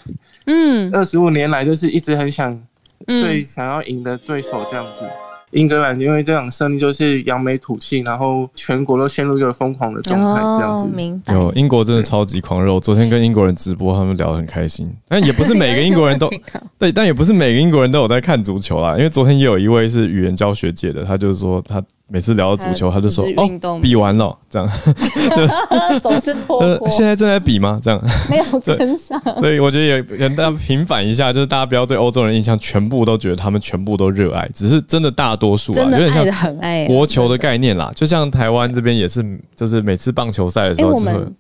[0.45, 2.59] 嗯，二十五年来就是一直很想
[3.05, 5.05] 最想要赢的对手这样子。
[5.51, 10.87] 英格兰因为这场胜利就是扬眉吐气，然后全国都陷入一个疯狂的状态，这样子。
[11.33, 14.91] 有英国真的超级狂热，昨天跟英国人直播，他们聊得很开心。
[15.09, 16.29] 但也不是每个英国人都
[16.77, 18.95] 对，但也不是每个英国人都有在看足球啦。
[18.95, 21.83] 因为昨天也有一位是语言教学界的，他就是说他。
[22.11, 24.67] 每次聊到足球，他就说：“哦，比完了，这样
[25.35, 25.47] 就
[26.01, 26.89] 总是错过。
[26.89, 27.79] 现在正在比吗？
[27.81, 29.21] 这样 没有跟上。
[29.39, 37.91] 所以我觉得也跟大家平反一下，就是大家不要对欧洲人印象全部都觉得他们全部都热爱，只是真的大多数啊，有点像很爱国球的概念啦。
[37.95, 39.23] 就像台湾这边也是，
[39.55, 41.31] 就是每次棒球赛的时候，就是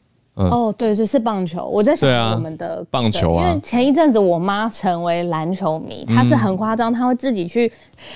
[0.45, 1.65] 哦，对，就是棒球。
[1.67, 7.71] 我在想我们的棒球啊因为前一阵子我妈成为篮球迷，她是很夸张，她会自己去，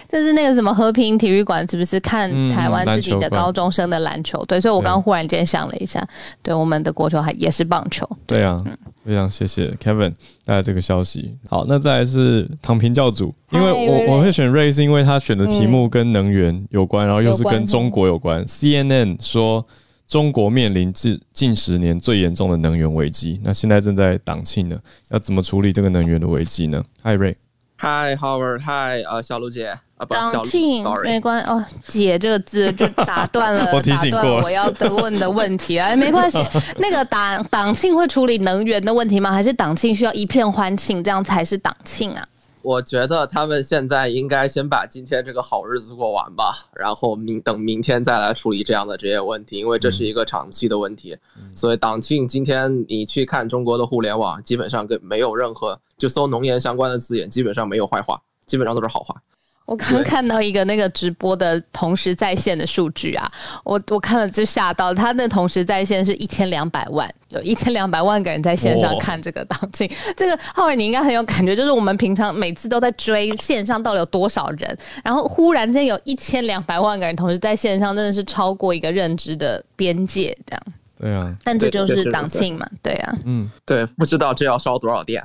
[0.08, 4.62] 就是那个什么和平体育馆，是不是看嗯台湾自己的高中生的篮球对？
[4.62, 6.06] 所以我刚刚忽然间想了一下，
[6.42, 8.08] 对，我们的国球还也是棒球。
[8.26, 8.64] 对啊，
[9.06, 10.14] 非常谢谢 Kevin
[10.46, 11.36] 带来这个消息。
[11.50, 13.72] 好，那再来是躺平教主，因为
[14.08, 18.46] 我我会选 Ray 是因为他选的题目跟能源有关，然后又是跟中国有关。
[18.46, 19.66] CNN 说
[20.08, 24.78] 中国面临近近十年最严重的能源危机，那现在正在党庆呢，
[25.10, 26.84] 要怎么处理这个能源的危机呢？
[27.02, 27.36] 嗨，Ray，
[27.78, 36.38] 嗨，Howard，嗨，呃，小卢姐，啊，不，小卢党庆，sorry，没关哦，姐这个字就打断了， 我提醒过了打断我要得问的问题啊， 没关系。
[36.78, 39.32] 那个党党庆会处理能源的问题吗？
[39.32, 42.28] 还是党庆需要一片欢庆，这样才是党庆啊？
[42.64, 51.18] 我觉得他们现在应该先把今天这个好日子过完吧，然后明等明天再来处理这样的这些问题，因为这是一个长期的问题。
[51.54, 59.22] 所以党庆今天你去看中国的互联网，基本上跟没有任何就搜农研相关的字眼，基本上没有坏话，基本上都是好话。
[59.66, 63.32] 我刚看到一个那个直播的同时在线的数据啊，
[63.64, 69.90] 我我看了就吓到，他的同时在线是一千两百万，有一千两百万个人在线上看这个档庆。
[70.18, 80.64] 这个浩伟你应该很有感觉，就是我们平常每次都在追线上到底有多少人，然后忽然间有一千两百万个人同时在线上，真的是超过一个认知的边界这样。
[80.96, 83.18] 对啊，但这就是党庆嘛，对啊。
[83.26, 85.22] 嗯，对，不知道这要烧多少电。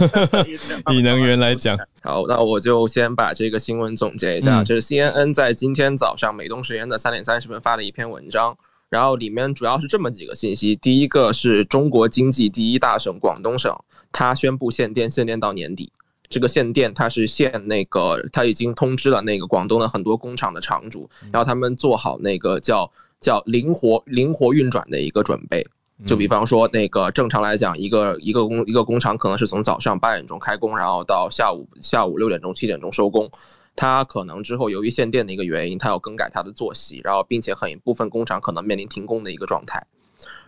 [0.92, 4.60] 以能源来讲，好，那我就先把这个新闻总结一下。
[4.60, 8.56] 嗯这是 CNN 在今天早上美东时间的三点三十分发了一篇文章，
[8.88, 13.74] 然后里面主要是这么几个信息：第一个是中国经济第一大省广东省，
[14.12, 15.90] 它宣布限电，限电到年底。
[16.30, 22.90] 这个限电，它是限那个，它已经通知了那个广东的很多工厂的厂主，然后他们做好那个叫
[23.24, 25.66] 叫灵活灵活运转的一个准备。
[26.04, 33.30] 就比方说，那个正常来讲，一个一个工一个工厂可能是从早上八点钟开工，然后到下午下午六点钟七点钟收工。
[33.74, 39.84] 它可能之后由于限电的一个原因，它要更改它的作息，然后并且很一部分工厂可能面临停工的一个状态。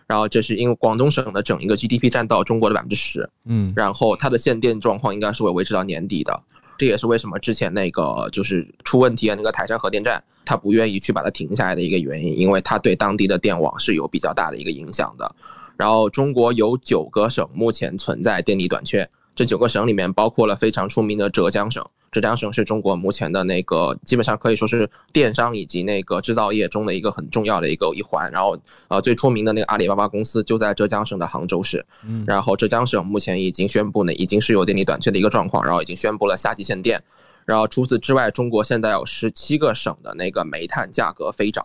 [0.05, 6.43] 然后这是因为广东省的整一个 GDP 占到中国的百分之十，嗯，然后它的限电状况应该是会维持到年底的。
[6.77, 15.35] 这也是为什么之前那个就是出问题的那个台山核电站，他不愿意去把它停下来的一个原因，因为它对当地的电网是有比较大的一个影响的。
[15.75, 19.07] 然后中国有九个省目前存在电力短缺，
[19.37, 21.85] 这九个省里面包括了非常出名的浙江省。
[22.11, 28.31] 浙江省是中国目前的那个基本上可以说是电商以及那个制造业中的一个很重要的一个一环。
[28.31, 28.57] 然后
[28.87, 31.85] 呃最出名的那个阿里巴巴公司就在浙江省的杭州市。
[32.03, 37.03] 嗯然后浙江省目前已经宣布呢，已经是有电力短缺的一个状况，然后已经宣布了夏季限电。
[37.45, 41.63] 然后除此之外，中国现在有十七个省的那个煤炭价格飞涨。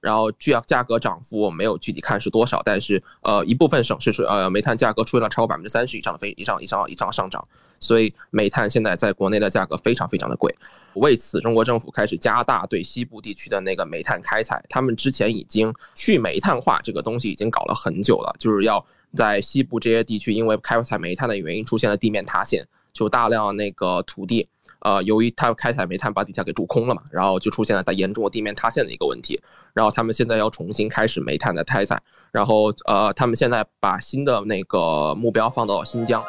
[0.00, 7.46] 然后具价格涨幅我没有具体看是多少，但是呃一部分省市是呃煤炭价格出现了超过百分之三十以上的非以上以上以上上涨，
[7.78, 10.54] 所以煤炭现在在国内的价格非常非常的贵。
[10.94, 14.60] 为此，中国政府开始加大对西部地区的那个煤炭开采。
[14.68, 18.84] 他们之前已经去煤炭化这个东西已经搞了很久了，就是要
[19.14, 24.48] 在西部这些地区，因为开采煤炭的原因出现了地面塌陷，就大量那个土地。
[24.80, 29.38] 呃，由于它开采煤炭把底下给筑空了嘛，然后就出现了它严重的地面塌陷的一个问题。
[29.74, 32.00] 然后他们现在要重新开始煤炭的开采，
[32.32, 36.22] 然后呃，他们现在把新的那个目标放到新疆，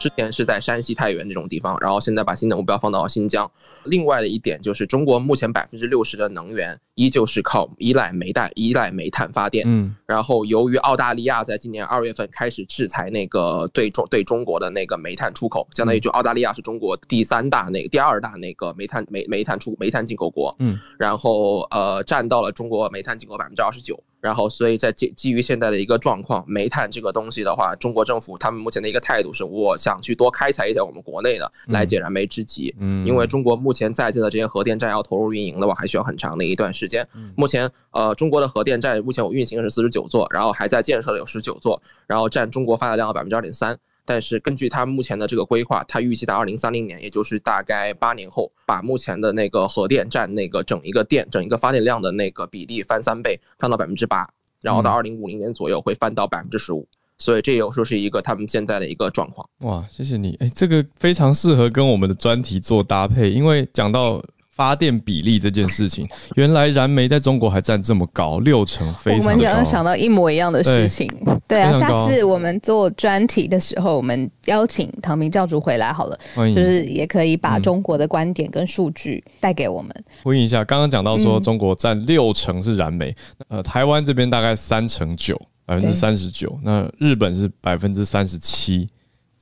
[0.00, 3.48] 之前是在山西太原这种地方，然后现在把新的目标放到了新疆。
[3.84, 9.64] 另外的一点就是，中国目前百分之六十的能源依旧是靠依赖煤炭、依赖煤炭发电。
[9.68, 20.54] 嗯，然后由于澳大利亚在今年二月份开始制裁那个对中对中国的那个煤炭出口，相当于就澳大利亚是中国第三大那个第二大那个煤炭煤煤炭出煤炭进口国。
[20.60, 24.02] 嗯，然后呃占到了中国煤炭进口百分之二十九。
[24.20, 32.74] 然后，所以在基基于现在的一个状况，煤炭这个东西的话，中国政府他们目前的一个态度是，我想去多开采一点我们国内的来解燃眉之急。
[32.78, 37.06] 嗯，因为中国目前在建的这些核电站要投入运营的话，还需要很长的一段时间。
[37.14, 43.78] 嗯目前呃，中国的核电站目前我运行的是四十九座，然后还在建设的有十九座，然后占中国发电量的百分之二点三。
[44.10, 54.28] 但是根据他目前的这个规划，他预计在二零三零年，也就是大概八年后，把目前的那个核电站那个整一个电整一个发电量的那个比例翻三倍，翻到百分之八，
[54.62, 56.84] 然后到嗯二零五零年左右会翻到百分之十五。
[57.18, 59.48] 所以这有时候是一个他们现在的一个状况。
[59.60, 64.20] 哇，谢谢你，哎、这个非常适合跟我们的专题做搭配，因为讲到
[64.60, 66.06] 发电比例这件事情，
[66.36, 69.38] 原来燃煤在中国还占这么高，六成，非我们。
[69.38, 71.10] 刚刚想到一模一样的事情，
[71.48, 76.54] 对啊，下次我们做专题的时候，我们邀请唐明教主回来好了，欢迎。
[76.54, 79.90] 就是也可以把嗯中国的观点跟数据带给我们。
[80.24, 81.42] 呼应一下，刚刚讲到说嗯。
[81.42, 83.16] 中国占六成是燃煤，
[83.48, 88.86] 呃，台湾这边大概三成九，百分之三十九，那日本是百分之三十七，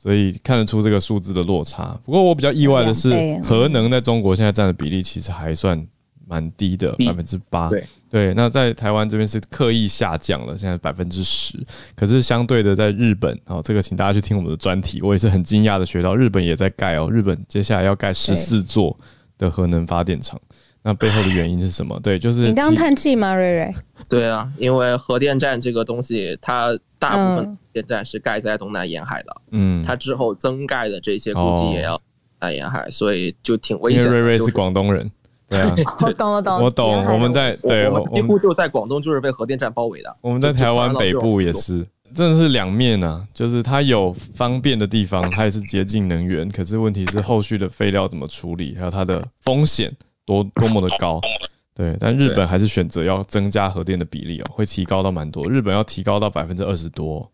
[0.00, 1.98] 所以看得出这个数字的落差。
[2.04, 3.10] 不过我比较意外的是，
[3.42, 5.84] 核能在中国现在占的比例其实还算
[6.24, 7.68] 蛮低的，百分之八。
[7.68, 11.58] 对对，那在台湾这边是刻意下降了，现在百分之十。
[11.96, 18.96] 可是相对的，在日本哦，这个请大家去听我们的专题，我也是很惊讶的学到，日本也在盖哦，日本接下来要盖十四座
[19.36, 20.40] 的核能发电厂。
[20.88, 22.00] 那背后的原因是什么？
[22.02, 23.74] 对，就是你刚叹气吗，瑞瑞？
[24.08, 32.00] 对啊，因为核电站这个东西，它大部分电站是盖在东南沿海的，嗯，它之后增盖的这些估计也要
[32.40, 34.00] 在沿海，所以就挺危险。
[34.02, 35.10] 因为瑞瑞是广东人，
[35.50, 37.04] 对啊，我懂了，懂，我懂。
[37.12, 40.16] 我们在对，我们几乎就在广东，就是被核电站包围的。
[40.22, 49.94] 我们在台湾北部也是，真的是两面啊，就是它有方便的地方，它也是洁净能源，可是问题是后续的废料怎么处理，还有它的风险。
[50.28, 51.18] 多多么的高，
[51.74, 57.32] 对，但日本还是选择要增加核电的比例哦，会提高到蛮多，日本要提高到百分之二十多。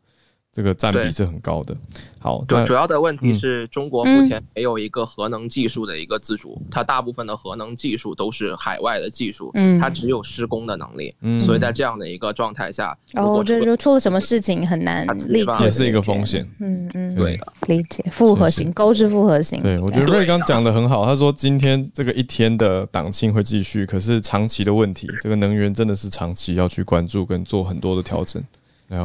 [0.54, 1.76] 这个占比是很高的。
[2.20, 17.36] 好，主主要的问题是中国目前没有一个核能技术的一个自主，它大部分的核能技术都是海外的技术，嗯，它只有施工的能力，嗯，所以在这样的一个状态下，哦，这就出了什么事情很难立也是一个风险，嗯嗯，对。
[17.36, 18.02] 的，理解。
[18.10, 19.60] 复合型，勾是复合型。
[19.60, 28.42] 对，我觉得瑞刚讲的很好，他说今天这个一天的党庆会继续，可是长期的问题，这个能源真的是长期要去关注跟做很多的调整。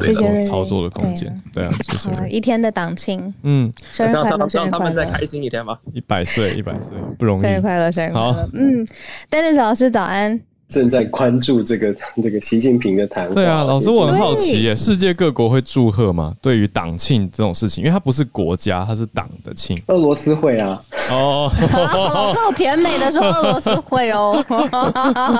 [0.02, 2.28] 谢谢操作的空间，对啊，谢谢。
[2.30, 5.80] 一天的党庆，嗯，生日快乐，生日快乐，再开心一天吧。
[5.94, 7.42] 一百岁，一百岁不容易。
[7.42, 8.50] 生日快乐，生日快乐。
[8.54, 8.86] 嗯
[9.32, 10.42] ，Dennis 老师早安。
[10.70, 13.34] 正在关注这个 这个习近平的谈话。
[13.34, 16.34] 对啊，老师，我很好奇耶，世界各国会祝贺吗？
[16.42, 19.78] 对于党庆这种事情，因为它不是国家，它是党的庆。
[19.88, 20.82] 俄罗斯会啊。
[21.12, 24.44] 哦，老师好甜美的说俄罗斯会哦。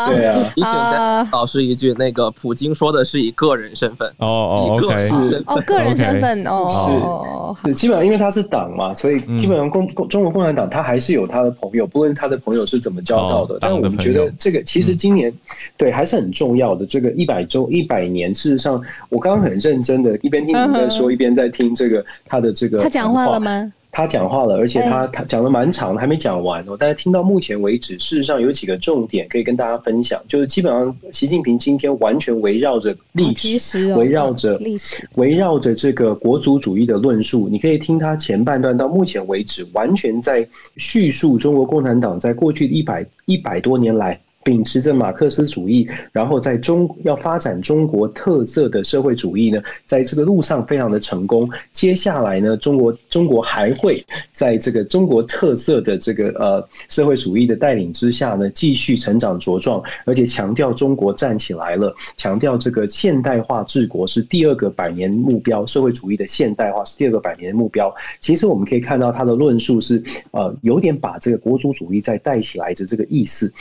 [0.10, 0.40] 对啊。
[0.56, 4.08] 提醒老师一句，那个普京说的是以个人身份。
[4.18, 5.10] 哦哦，OK。
[5.46, 7.56] 哦，个人身份哦。
[7.66, 13.58] 是，基本上因为他是党嘛，所以基本上共共中国共产党他还是有他的朋友，不论他的朋友是怎么交到的。
[13.62, 15.34] 但我们觉得这个其实今年
[15.78, 16.86] 对还是很重要的。
[16.86, 22.80] 这个一百周一百年，事实上我刚刚很认真的一边听你在说，一边在听这个他的这个。
[22.80, 23.72] 他讲话了吗？
[23.92, 26.78] 他讲话了，而且他他讲的蛮长的，还没讲完哦。
[26.78, 37.50] 大家听到目前为止，事实上有几个重点可以跟大家分享，就是基本上习近平今天完全围绕着历史，围绕着历史，围绕着这个国族主义的论述。
[37.50, 40.48] 你可以听他前半段到目前为止，完全在
[40.78, 44.20] 叙述中国共产党在过去一百一百多年来。
[44.50, 51.48] 秉持着马克思主义，然后在中要发展中国特色的社会主义呢，在这个路上非常的成功。
[51.72, 67.94] 接下来呢，中国中国还会在这个中国特色的这个呃社会主义的带领之下呢，继续成长茁壮，而且强调中国站起来了，强调这个现代化治国是第二个百年目标，社会主义的现代化是第二个百年目标。
[68.20, 73.54] 其实我们可以看到他的论述是呃有点把这个国族主义再带起来的这个意思。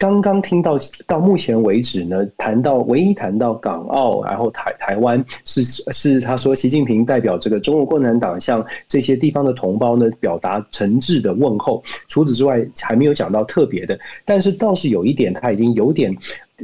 [0.00, 11.84] 刚刚听到到目前为止呢，谈到唯一谈到港澳，然后台台湾是是他说习近平代表这个中国共产党向这些地方的同胞呢表达诚挚的问候。
[12.08, 16.16] 除此之外，还没有讲到特别的，但是倒是有一点他已经有点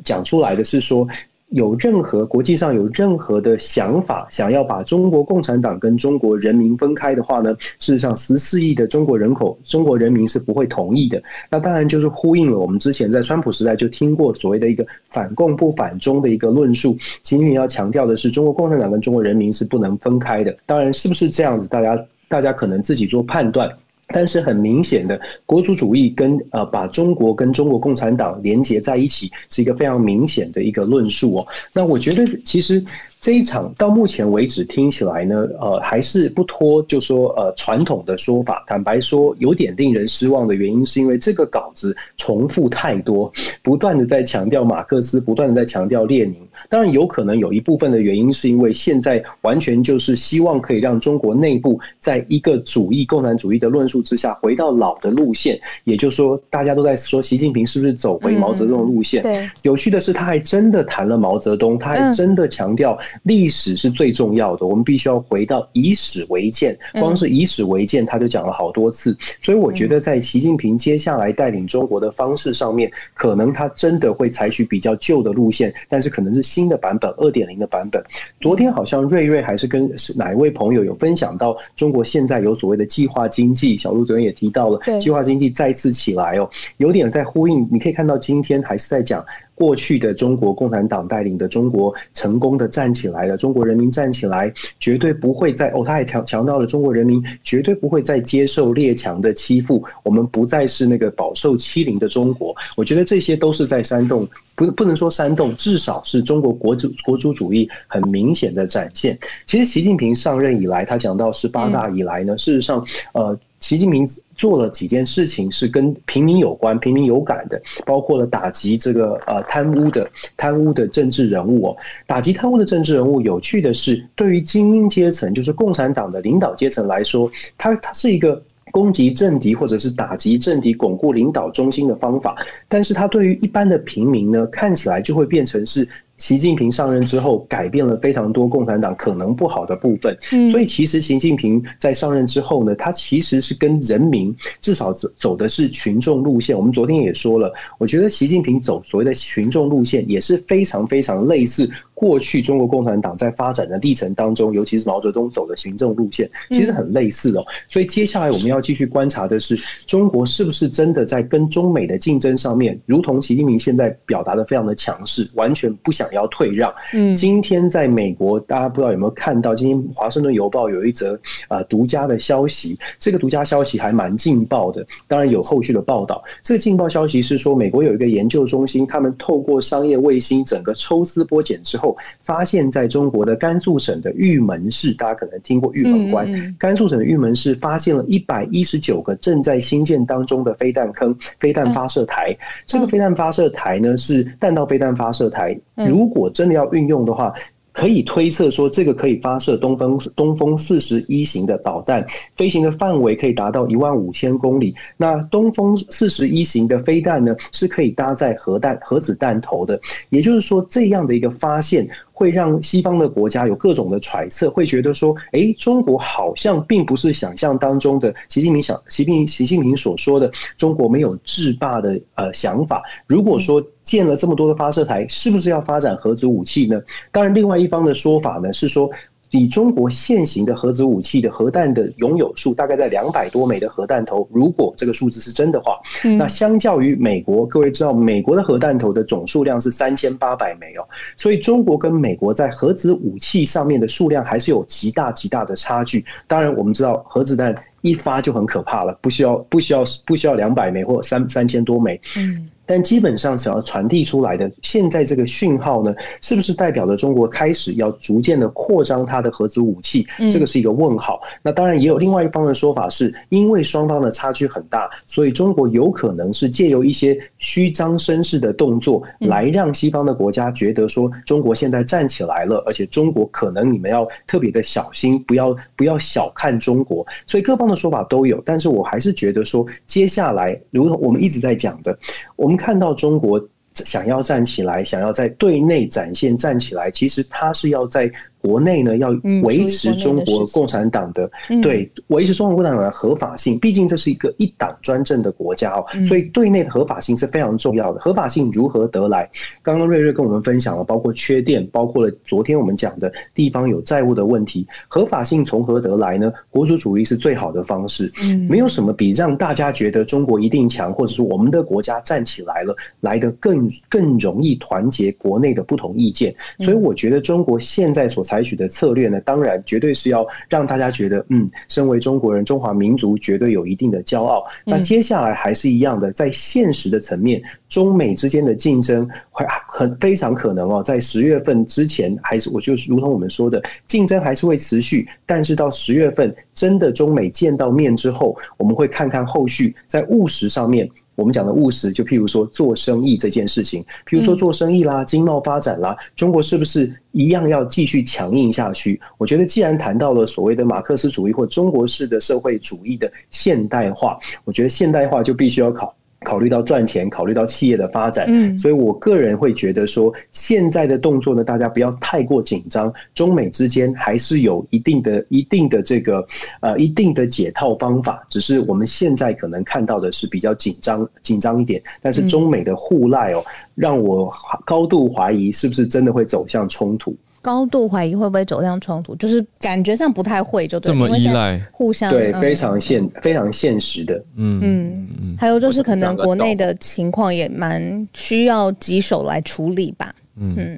[0.03, 1.07] 讲出来的是说。
[1.51, 7.55] 有任何国际上有任何的想法，想要把中国共产党跟中国人民分开的话呢？
[7.79, 11.23] 事实上，十四亿的中国人口，中国人民是不会同意的。
[11.49, 16.97] 那当然就是呼应了我们之前在川普时代就听过所谓的一个反共不反中的一个论述。
[17.23, 20.57] 习近平要强调的是，中国共产党跟中国人民是不能分开的。
[20.67, 21.69] 当然，是不是这样子？
[21.69, 23.71] 大家大家可能自己做判断。
[24.09, 31.47] 但是很明显的，国族主义跟呃把中国跟中国共产党连接在一起，是一个非常明显的一个论述哦。
[31.73, 32.85] 那我觉得其实。
[33.19, 38.63] 这一场到目前为止听起来呢，呃，还是不脱就说呃传统的说法。
[38.69, 43.33] 坦白说，有点令人失望的原因，是因为这个稿子重复太多，
[43.65, 46.37] 不断的在强调马克思，不断的在强调列宁。
[46.69, 55.59] 当然，有可能有一部分的原因，是因为现在完全就是希望可以让中国内部在一个主义共产主义的论述之下，回到老的路线。
[55.85, 59.23] 也就是说，大家都在说习近平是不是走回毛泽东的路线？
[59.23, 59.49] 对。
[59.63, 62.99] 有趣的是，他还真的谈了毛泽东，他还真的强调。
[63.25, 66.77] 历史是最重要的，我们必须要回到以史为鉴。
[66.95, 69.17] 光是以史为鉴，他就讲了好多次。
[69.41, 78.03] 所以我觉得，在习近平接下来带领中国的方式上面，可能他真的会采取比较旧的路线，但是可能是新的版本，二点零的版本。
[78.41, 83.77] 昨天好像瑞瑞还是跟哪一位朋友有分享到，中国现在有所谓的计划经济。
[83.77, 87.69] 小鹿昨天也提到了，计划经济再次起来哦，有点在呼应。
[87.71, 89.25] 你可以看到今天还是在讲。
[89.57, 102.55] 过去的中国共产党带领的中国成功的站起来了，中国人民站起来，绝对不会再哦，他还强强调了中国人民绝对不会再接受列强的欺负，我们不再是那个饱受欺凌的中国。
[102.77, 109.19] 我觉得这些都是在煽动，不不能说煽动，至少是中国国主国主主义很明显的展现。
[109.47, 112.85] 其实习近平上任以来，他讲到十八大以来呢，事实上，
[113.15, 113.39] 呃。
[113.67, 114.07] 习近平
[114.37, 121.77] 做了几件事情是跟平民有关、平民有感的，包括了打击这个呃贪污的贪污的政治人物哦。
[122.07, 128.41] 打击贪污的政治人物，有趣的是，对于精英阶层，就是共产党的领导阶层来说，它它是一个
[128.71, 132.37] 攻击政敌或者是打击政敌、巩固领导中心的方法。
[132.69, 135.89] 但是，它对于一般的平民呢，看起来就会变成是。
[136.19, 140.17] 习近平上任之后，改变了非常多共产党可能不好的部分。
[140.51, 146.57] 所以，其实习近平在上任之后呢，他其实是跟人民至少走走的是群众路线。
[146.57, 157.45] 我们昨天也说了，我觉得习近平走所谓的群众路线，也是非常非常类似过去中国共产党在发展的历程当中，尤其是毛泽东走的行政路线，其实很类似哦。
[157.69, 166.07] 所以，接下来我们要继续观察的是，中国是不是真的在跟中美的竞争上面，如同习近平现在表达的非常的强势，完全不想。
[166.13, 166.73] 要退让。
[166.95, 169.55] 嗯，今天在美国，大家不知道有没有看到？
[169.55, 171.19] 今天《华盛顿邮报》有一则
[171.49, 174.87] 啊独家的消息，这个独家消息还蛮劲爆的。
[175.09, 176.23] 当然有后续的报道。
[176.43, 181.86] 这个劲爆消息是说，美国有一个研究中心，他们透过商业卫星整个抽丝剥茧之后，
[182.23, 186.27] 发现在中国的甘肃省的玉门市，大家可能听过玉门关。
[186.59, 192.35] 甘肃省的玉门市发现了一百一十九个正在新建当中的飞弹坑、飞弹发射台。
[192.65, 195.59] 这个飞弹发射台呢，是弹道飞弹发射台。
[195.75, 197.35] 如果真的要运用的话，
[197.77, 202.03] 可以推测说，这个可以发射东风东风四十一型的导弹，
[202.35, 204.75] 飞行的范围可以达到一万五千公里。
[204.97, 209.79] 那东风四十一型的飞弹呢，是可以搭载核弹核子弹头的。
[210.09, 211.87] 也就是说，这样的一个发现。
[212.17, 222.83] 会让西方的国家有各种的揣测，会觉得说，哎，中国好像并不是想象当中的习近平想习近习近平所说的中国没有制霸的呃想法。
[223.07, 226.81] 如果说建了这么多的发射台，是不是要发展核子武器呢？
[227.13, 228.91] 当然，另外一方的说法呢是说。
[229.31, 234.29] 以中国现行的核子武器的核弹的拥有数，大概在两百多枚的核弹头。
[234.33, 235.77] 如果这个数字是真的话，
[236.19, 246.05] 那相较于美国，各位知道美国的核弹头的总数量是三千八百枚哦，所以中国跟美国在核子武器上面的数量还是有极大极大的差距。
[246.27, 252.01] 当然，我们知道核子弹一发就很可怕了，不需要不需要不需要两百枚或三三千多枚。
[252.17, 252.49] 嗯。
[252.67, 260.05] 但基本上，想要传递出来的现在这个讯号呢，是不是代表着中国开始要逐渐的扩张它的核子武器？
[260.31, 261.21] 这个是一个问号。
[261.43, 277.07] 那当然也有另外一方的说法，是因为双方的差距很大，所以中国有可能是借由一些虚张声势的动作，来让西方的国家觉得说中国现在站起来了，而且中国可能你们要特别的小心，不要不要小看中国。
[277.27, 281.97] 所以各方的说法都有，但是我还是觉得说，接下来如同我们一直在讲的，
[282.35, 282.56] 我们。
[282.57, 283.41] 看到中国
[283.75, 288.11] 想要站起来，想要在对内展现站起来，其实他是要在。
[288.47, 289.09] 国内呢要
[289.43, 291.29] 维持中国共产党的
[291.61, 298.01] 对维持中国共产党的合法性，毕竟这是一个一党专政的国家哦，所以对内的合法性是非常重要的。
[298.01, 299.29] 合法性如何得来？
[299.63, 304.65] 刚刚瑞瑞跟我们分享了，包括缺电，包括了昨天我们讲的地方有债务的问题。
[304.87, 306.33] 合法性从何得来呢？
[306.51, 308.13] 国主主义是最好的方式，
[308.49, 316.33] 没有什么比让大家觉得中国一定强，或者是我们的国家站起来了，来的更更容易团结国内的不同意见。
[316.61, 324.47] 所以我觉得中国现在所采采取的策略呢，当然绝对是要让大家觉得，嗯，身为中国人，中华民族绝对有一定的骄傲。
[324.63, 335.09] 那接下来还是一样的，在现实的层面，中美之间的竞争会很非常可能哦，在十月份之前，还是我就是如同我们说的，竞争还是会持续。
[335.25, 340.87] 但是到十月份，真的中美见到面之后，我们会看看后续在务实上面。
[341.17, 349.01] 我们讲的务实，就譬如说做生意这件事情，譬如说做生意啦、经贸发展啦，中国是不是一样要继续强硬下去？
[349.19, 355.96] 我觉得，既然谈到了所谓的马克思主义或中国式的社会主义的现代化，我觉得现代化就必须要考。
[356.25, 362.93] 考虑到赚钱，考虑到企业的发展，嗯，所以我个人会觉得说，现在的动作呢，大家不要太过紧张。
[363.15, 366.27] 中美之间还是有一定的、一定的这个
[366.61, 371.83] 呃一定的解套方法，只是我们现在可能看到的是比较紧张、紧张一点。
[372.01, 373.45] 但是中美的互赖哦，
[373.75, 374.33] 让我
[374.65, 377.15] 高度怀疑是不是真的会走向冲突。
[377.47, 384.21] 高度怀疑会不会走向冲突，就是感觉上不太会，就对这么依赖互相对，嗯非常现非常现实的。
[384.35, 390.13] 嗯嗯，还有就是可能国内的情况也蛮需要棘手来处理吧。
[390.37, 390.77] 嗯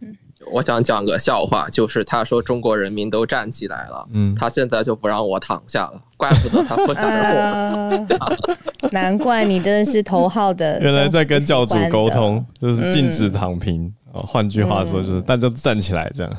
[0.53, 7.09] 我想讲个笑话，就是他说中国人民都站起来了，嗯，他现在就不让我躺下了，怪不得他不打我。
[7.09, 8.07] 呃，
[8.93, 13.91] 难怪你真的是头号的， 原来在跟教主沟通，就是禁止嗯躺平。
[14.13, 16.33] 哦，换句话说就是大家都站起来，这样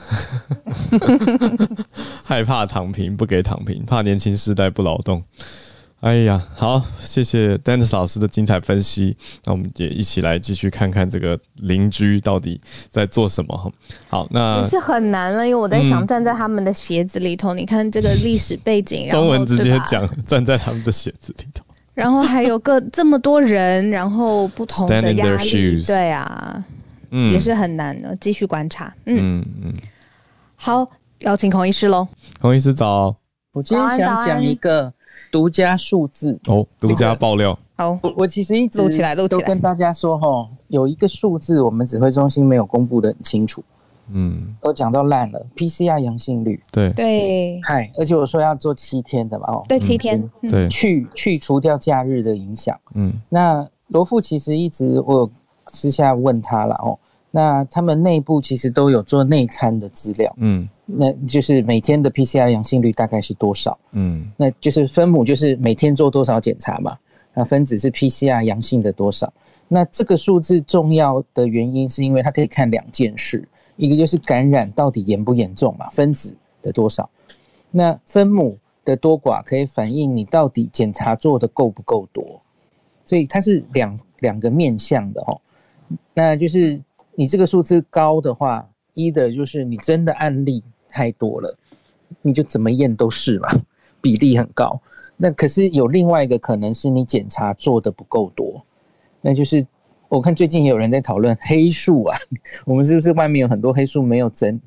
[2.25, 5.21] 害怕躺平，不给躺平，怕年轻世代不劳动。
[6.01, 9.17] 哎呀，好，谢谢 Dennis 老师的精彩分析。
[9.43, 12.59] 那我们也一起来继续看看这个邻居到底
[12.89, 13.69] 在做什么哈。
[14.07, 21.65] 好，那也是很难了，因为我在想嗯站在他们的鞋子里头，你看这个历史背景，中文直接讲，站在他们的鞋子里头。
[21.93, 26.63] 然后还有个这么多人，然后不同的压力，对啊，
[27.11, 27.33] 嗯。
[27.33, 28.93] 也是很难的，继续观察。
[29.05, 29.73] 嗯，嗯嗯，
[30.55, 30.87] 好，
[31.19, 32.07] 邀请孔医师喽。
[32.41, 33.15] 孔医师早。
[33.51, 34.93] 我今天想讲一个
[35.31, 36.39] 独家数字。
[36.45, 37.57] 哦，独家爆料。
[37.75, 39.41] 好，我我其实一直录起来录起来。
[39.41, 43.63] 都跟大家说哈，有一个数字我们指挥中心没有公布的很清楚，
[44.11, 46.61] 嗯，都讲到烂了，PCR 阳性率。
[46.71, 46.93] 对。
[46.93, 50.21] 对，嗨，而且我说要做七天的嘛，哦，对七天。
[50.43, 50.51] 嗯。
[50.51, 50.69] 对。
[50.69, 52.79] 去去除掉假日的影响。
[52.93, 53.11] 嗯。
[53.29, 55.31] 那罗富其实一直我有
[55.71, 56.97] 私下问他了哦，
[57.31, 60.67] 那他们内部其实都有做内参的资料，嗯。
[60.91, 63.77] 那就是每天的 PCR 阳性率大概是多少？
[63.91, 64.31] 嗯。
[64.35, 66.97] 那就是分母就是每天做多少检查嘛，
[67.33, 69.31] 那分子是 PCR 阳性的多少。
[69.67, 77.07] 那这个数字重要的原因是因为它可以看两件事，一个就是感染到底严不严重嘛，分子的多少，
[77.69, 82.41] 那分母的多寡可以反映你到底检查做的够不够多，
[83.05, 85.39] 所以它是两两个面向的哦。
[86.13, 86.79] 那就是
[87.15, 91.57] 你这个数字高的话，一的就是你真的案例太多了，
[92.21, 93.49] 你就怎么验都是嘛，
[94.01, 94.79] 比例很高。
[95.17, 98.63] 那可是有另外一个可能是你检查做的不够多，
[99.21, 99.65] 那就是
[100.07, 102.17] 我看最近也有人在讨论黑数啊，
[102.65, 104.59] 我们是不是外面有很多黑数没有整，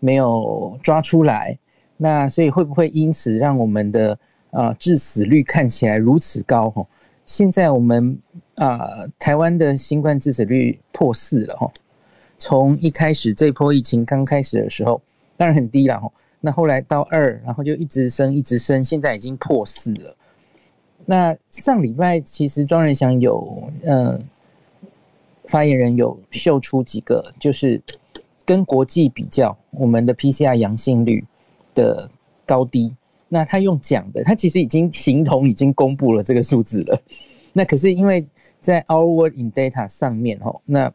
[0.00, 1.58] 没有抓出来？
[1.96, 4.18] 那所以会不会因此让我们的、
[4.50, 6.68] 呃致死率看起来如此高？
[6.70, 6.86] 吼，
[7.26, 8.18] 现在我们
[8.56, 11.70] 啊、台湾的新冠致死率破四了，哈。
[12.36, 15.00] 从一开始这波疫情刚开始的时候，
[15.36, 16.10] 当然很低了，哈。
[16.40, 20.14] 那后来到二，然后就一直升，一直升，现在已经破四了。
[21.06, 24.22] 那上礼拜其实庄仁祥有，嗯、
[25.44, 27.80] 发言人有秀出几个，就是
[28.44, 31.24] 跟国际比较我们的 PCR 阳性率
[31.74, 32.10] 的
[32.44, 32.94] 高低。
[33.34, 37.02] 那他用讲的，他其实已经形同已经公布了这个数字了。
[37.52, 38.24] 那可是因为
[38.60, 40.92] 在 Our word in Data 上面哦，那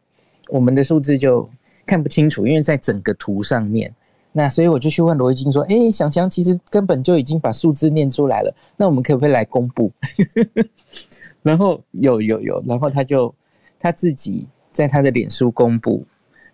[0.47, 1.49] 我们的数字就
[1.85, 3.93] 看不清楚，因为在整个图上面。
[4.31, 9.91] 那所以我就去问罗一金说：“哎，想想其实根本就已经把数字念出来了，那我们可不可以来公布？”
[11.43, 13.35] 然后有有有，然后他就
[13.77, 16.05] 他自己在他的脸书公布，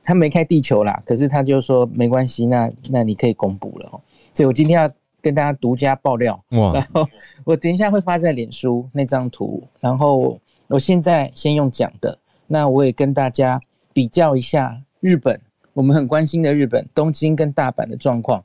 [0.04, 4.02] 他没开地球啦，可是他就说没关系，那那你可以公布了哦。
[4.34, 4.90] 所以我今天要
[5.26, 7.04] 跟大家独家爆料，哇然后
[7.44, 12.16] 我等一下会发在脸书那张图，然后我现在先用讲的，
[12.46, 13.60] 那我也跟大家
[13.92, 15.42] 比较一下日本，
[15.74, 18.44] 我们很关心的日本东京跟大阪的状况，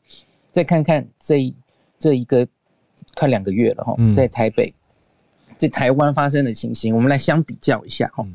[0.50, 1.54] 再看看这一
[1.98, 2.48] 这一个
[3.14, 4.72] 快两个月了哈，嗯在台北，
[5.58, 8.26] 在台湾发生的情形，我们来相比较一下哈。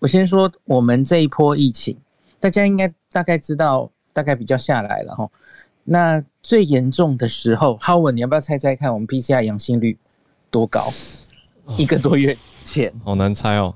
[0.00, 1.96] 我先说我们这一波疫情，
[2.40, 5.30] 大家应该大概知道，大概比较下来了哈。
[5.88, 9.96] 那最严重的时候，浩文，你要不要猜猜看，我们 PCR 阳性率
[10.50, 10.92] 多高？
[11.78, 13.74] 一个多月前，好难猜哦。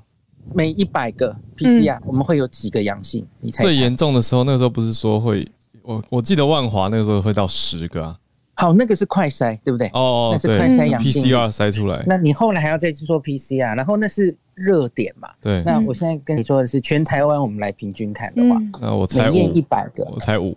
[0.53, 3.25] 每一百个 PCR、我们会有几个阳性？
[3.41, 5.47] 你猜猜最严重的时候，那个时候不是说会，
[5.83, 8.17] 我我记得万华那个时候会到十个啊。
[8.55, 9.89] 好，那个是快筛，对不对？
[9.95, 15.29] 哦那是快筛阳性率 PCR 筛出来那你后来还要再去做 PCR，然后那是热点嘛？
[15.41, 20.57] 对那我现在跟你说的是全台湾，我们来平均看的话，那我猜五每验一，百个，我猜五，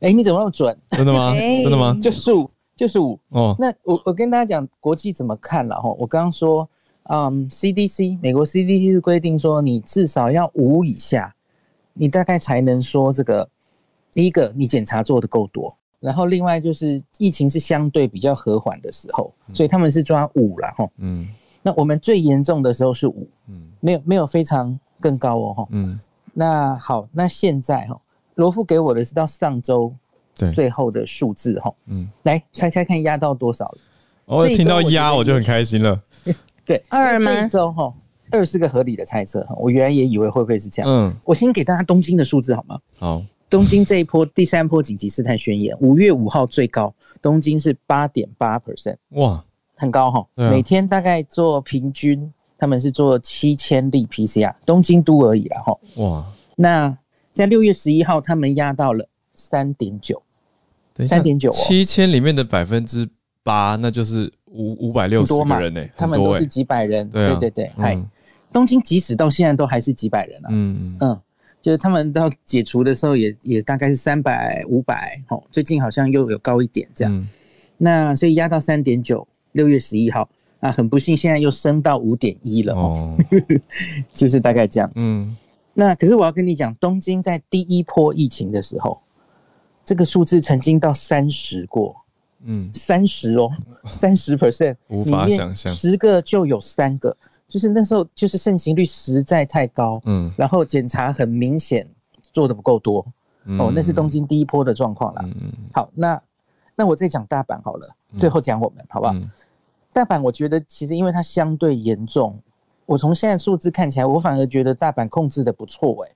[0.00, 0.76] 哎，你怎么那么准？
[0.90, 1.32] 真的吗？
[1.36, 1.96] 哎真的吗？
[2.00, 3.18] 就是五，就是五。
[3.30, 6.68] 哦，那我我跟大家讲国际怎么看了哈，我刚刚说，
[7.04, 11.34] 嗯，CDC 美国 CDC 是规定说你至少要五以下，
[11.94, 13.48] 你大概才能说这个，
[14.12, 20.88] 第一个你检查做的够多，然后另外就是疫情是相对比较和缓的时候，所以他们是抓五了哈。
[20.98, 21.28] 嗯
[21.62, 25.66] 那我们最严重的时候是五，嗯没有没有非常更高哦哈。
[25.72, 26.00] 嗯，
[26.32, 28.00] 那好，那现在哈，
[28.34, 29.94] 罗富给我的是到上周
[30.36, 33.78] 对最后的数字哈，嗯，来猜猜看压到多少了？
[34.26, 36.00] 我这一周听到压我就很开心了。
[36.64, 37.92] 对，二吗这周哈，
[38.30, 39.54] 二是个合理的猜测哈。
[39.58, 40.90] 我原来也以为会不会是这样。
[40.90, 42.78] 嗯，我先给大家东京的数字好吗？
[42.98, 50.20] 好，东京这一波第三波紧急事态宣言，五月五号最高，东京是八点八 percent，哇，很高哈。
[50.36, 55.76] 啊每天大概做平均，他们是做七千例 PCR，东京都而已啦哈。
[55.96, 56.24] 哇，
[56.54, 56.96] 那
[57.32, 60.22] 在六月十一号，他们压到了三点九，
[61.06, 61.54] 三点九哦。
[61.54, 63.08] 七千里面的百分之
[63.42, 68.08] 八，那就是五五百六十很多嘛个人呢、他们都是几百人，对啊对对，嗨、嗯。
[68.52, 71.20] 东京即使到现在都还是几百人啊，嗯嗯，
[71.62, 77.28] 就是他们到解除的时候也也大概是三百五百，哦，最近好像又有高一点这样，嗯。
[77.78, 80.28] 那所以压到三点九，六月十一号
[80.58, 83.16] 啊，很不幸现在又升到五点一了哦，
[84.12, 85.06] 就是大概这样子。
[85.06, 85.36] 嗯，
[85.80, 89.00] 那可是我要跟你讲，东京在第一波疫情的时候，
[89.82, 91.96] 这个数字曾经到三十过，
[92.44, 93.50] 嗯，三十哦，
[93.88, 95.72] 三十 percent，无法想象。
[95.72, 97.16] 十个就有三个，
[97.48, 100.30] 就是那时候就是盛行率实在太高，嗯。
[100.36, 101.88] 然后检查很明显
[102.30, 102.98] 做的不够多，
[103.58, 105.22] 哦，那是东京第一波的状况啦。
[105.24, 105.50] 嗯。
[105.72, 106.22] 好，那
[106.76, 109.14] 那我再讲大阪好了，最后讲我们好不好？
[109.14, 109.30] 嗯。
[109.94, 112.38] 大阪我觉得其实因为它相对严重，
[112.90, 116.12] 我从现在数字看起来，我反而觉得大阪控制的不错诶，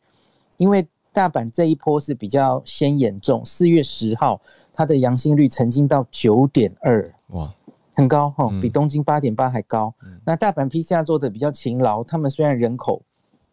[0.57, 4.41] 因为大阪这一波是比较先严重，四月十号
[4.73, 7.55] 它的阳性率曾经到九点二，哇，
[7.95, 9.95] 很高哈、哦嗯比东京八点八还高。
[10.25, 13.01] 那大阪 PCR 做的比较勤劳，他们虽然人口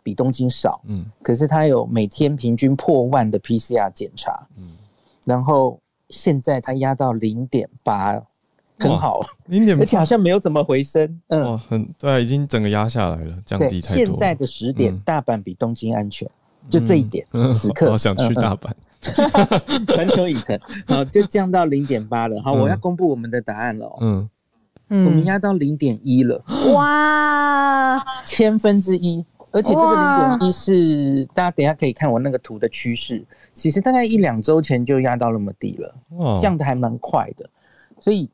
[0.02, 4.72] 比东京少，嗯可是它有每天平均破万的 PCR 检查，嗯
[5.26, 8.20] 然后现在它压到零点八，
[8.90, 14.06] 很好，零点而且好像没有怎么回升，嗯，哇，很对啊，已经整个压下来了，降，低太多。
[14.06, 15.02] 现在的十点，嗯。
[15.06, 16.30] 大阪比东京安全，
[16.70, 17.52] 就这一点，嗯。
[17.54, 17.90] 此刻。
[17.92, 18.34] 好想去嗯嗯。
[18.36, 18.72] 大阪。
[19.96, 22.42] 环球影城，好，就降到零点八了。
[22.42, 22.60] 好，嗯。
[22.60, 24.30] 我要公布我们的答案了哦。
[24.90, 36.36] 嗯，我们压到零点一了，哇，千分之一，而且这个哇零点一是大家等一下可以看我那个图的趋势，其实大概一两周前就压到那么低了，哇。
[36.36, 37.50] 降的还蛮快的。
[38.00, 38.30] 所以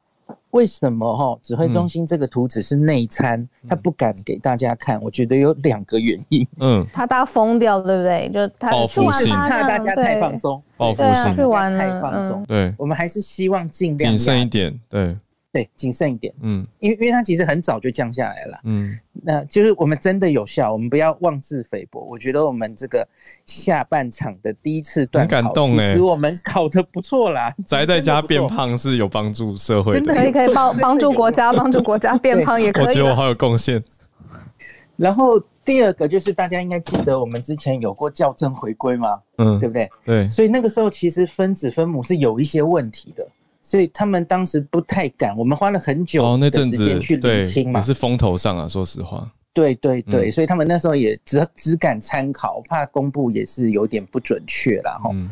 [0.51, 4.99] 为什么哈指挥中心这个图纸是内参，他不敢给大家看？
[5.01, 6.47] 我觉得有两个原因。
[6.59, 8.29] 嗯，怕大家疯掉，对不对？
[8.33, 12.45] 就他报去性他怕大家太放松，报复性去完了，太放松嗯。
[12.47, 15.15] 对，我们还是希望尽量谨慎一点，对，
[15.51, 18.59] 对，谨慎一点，嗯因为因为它其实很早就降下来了。
[18.63, 18.91] 嗯
[19.23, 22.01] 那就是我们真的有效，我们不要妄自菲薄。
[22.01, 23.07] 我觉得我们这个
[23.45, 27.53] 下半场的第一次段考，很感动欸其实我们考的不错啦。
[27.65, 32.87] 宅在家变胖是有帮助社会的真的的，可以可以帮帮助国家，帮助国家变胖也可以啊。
[32.87, 33.83] 我觉得我好有贡献。
[34.95, 39.89] 然后第二个就是大家应该记得，我们之前有过校正回归嘛，嗯，对不对？
[40.05, 43.27] 对，所以那个时候其实分子分母是有一些问题的，
[43.67, 45.37] 所以他们当时不太敢。
[45.37, 54.97] 我们花了很久哦，那的阵子时间去对理清嘛也，是风头上啊，说实话，对对对，嗯所以他们那时候也只只敢参考，怕公布也是有点不准确啦。
[55.03, 55.29] 哈、嗯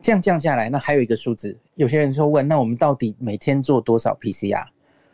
[0.00, 4.64] 这样降下来，那还有一个数字，有些人说问，那我们到底每天做多少 PCR？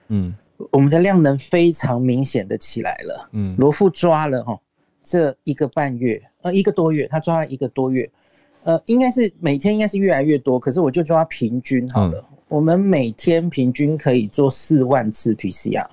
[0.08, 0.32] 嗯
[0.70, 3.28] 我们的量能非常明显的起来了。
[3.32, 4.56] 嗯罗富抓了哈，
[5.02, 8.08] 这一个半月，呃，一个多月，他抓了一个多月，
[8.62, 15.86] 呃，应该是每天应该是越来越多，可是我就抓平均好了，嗯我们每天平均可以做四万次 PCR，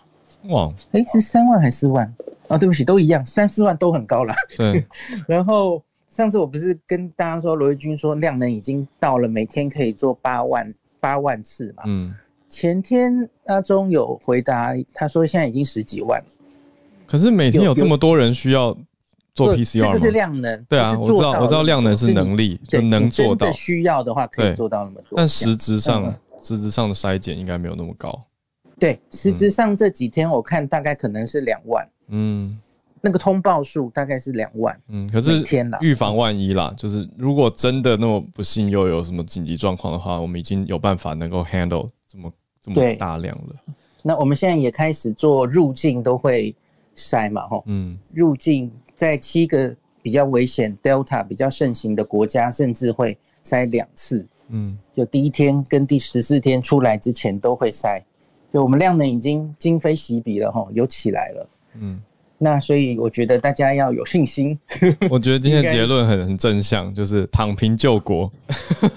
[0.49, 2.13] 哇，哎，是三万还是四万？
[2.49, 4.33] 啊，对不起，都一样，三四万都很高了。
[4.57, 4.83] 对，
[5.25, 11.83] 然后上次我不是跟大家说，罗毅军说量能已经到了每天可以做八万八万次嘛？
[11.87, 12.13] 嗯，
[12.49, 16.21] 前天阿中有回答，他说现在已经十几万。
[17.07, 18.77] 可是每天有有这么多人需要
[19.33, 19.93] 做 PCR 吗？
[19.93, 20.65] 这个是量能。
[20.67, 23.53] 对啊，我知道，我知道量能是能力，就能做到的。
[23.53, 25.15] 需要的话可以做到那么多。
[25.15, 28.23] 但实质上嗯，实质上的筛检应该没有那么高。
[28.79, 32.59] 对，实质上这几天我看大概可能是两万，嗯
[33.01, 34.77] 那个通报数大概是两万。
[34.87, 42.31] 嗯，可是每天啦预防万一啦，就是如果真的那么不幸又有什么紧急状况的话，我们已经有办法能够 handle 这么
[42.61, 43.55] 这么对大量了。
[44.01, 46.55] 那我们现在也开始做入境都会
[46.95, 58.03] 筛嘛，吼，嗯入境在七个比较危险 Delta 比较盛行的国家，甚至会筛两次，嗯就第一天跟第十四天出来之前都会塞。
[58.51, 61.49] 就我们量能已经今非昔比了，吼，有起来了。
[61.79, 62.01] 嗯，
[62.39, 64.57] 那所以我觉得大家要有信心。
[65.07, 68.31] 我觉得今天的结论很很正向，就是躺平救国，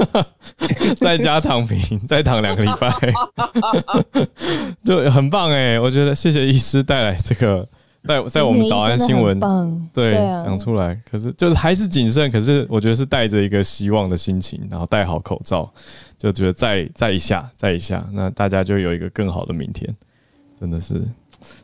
[0.96, 2.90] 在家躺平， 再躺两个礼拜，
[4.82, 5.78] 就很棒哎！
[5.78, 7.68] 我觉得谢谢医师带来这个，
[8.04, 9.38] 在在我们早安新闻
[9.92, 15.70] 对讲出来，可是就是还是谨慎，可是我觉得是带着一个希望的心情，然后戴好口罩，
[16.18, 19.88] 就觉得再再一下，再一下，那大家就有一个更好的明天，
[20.58, 21.00] 真的是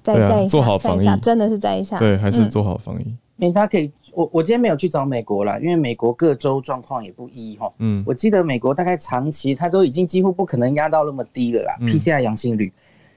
[0.02, 1.98] 对啊，再再一下做好防疫再一下，真的是再一下。
[1.98, 2.50] 对，还是嗯。
[2.50, 3.06] 做好防疫，
[3.38, 7.68] 因为他可以，我我今天没有去找美国啦，因为美国各州状况也不一哈。
[7.78, 12.72] 嗯，我记得美国大概长期它都已经几乎不可能压到那么低了啦，PCR 阳性率，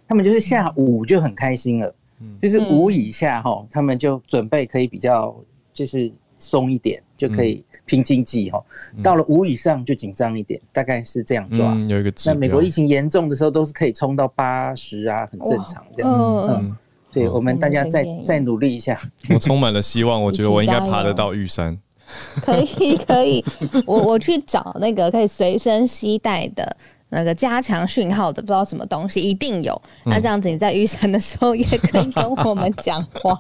[0.08, 1.94] 他们就是下午就很开心了，
[2.42, 5.36] 就是五以下哈，他们就准备可以比较
[5.74, 8.64] 就是松一点，就可以拼经济哈。
[9.04, 11.74] 到了五以上就紧张一点，大概是这样抓。
[11.88, 16.12] 有一个那美国疫情严重的时候都是可以冲到八十啊，很正常这样。
[16.12, 16.78] 嗯。
[17.14, 18.98] 对我们大家再再努力一下。
[19.34, 21.78] 我充满了希望，我觉得我应该爬得到玉山。
[22.42, 23.44] 可以可以，
[23.86, 26.78] 我我去找那个可以随身携带的
[27.12, 29.80] 那个加强讯号的，不知道什么东西，一定有。
[30.06, 33.38] 那这样子你在玉山的时候也可以跟我们讲话。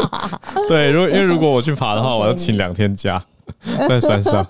[0.68, 3.24] 对，如果因为如果我去爬的话，我要请两天假
[3.88, 4.46] 在山上。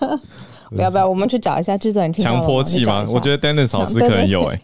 [0.69, 2.11] 不要不要，我们去找一下制作人。
[2.11, 3.05] 强迫器吗？
[3.07, 4.61] 我觉得 Dennis 老师可能有哎，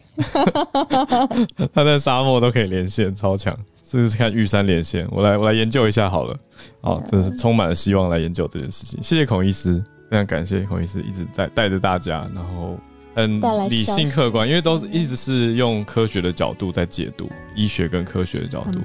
[1.73, 3.57] 他在沙漠都可以连线，超强。
[3.85, 6.35] 试试看玉山连线，我来我来研究一下好了。
[6.81, 8.97] 哦，真的是充满了希望来研究这件事情。
[9.03, 12.75] 谢谢孔医师，非常感谢孔医师一直在带着大家，然后
[13.15, 18.79] 很理性客观，因为都是一直是用科学的角度在解读医学跟科学的角度。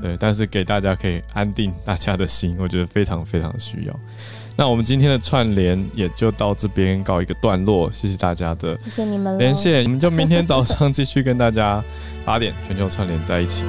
[0.00, 4.00] 对，但是给大家可以安定大家的心，我觉得非常非常需要。
[4.54, 11.82] 那我们今天的串联也就到这边告一个段落，谢谢大家的，谢谢你们连线，我们就明天早上继续跟大家
[12.24, 13.64] 八点全球串联在一起。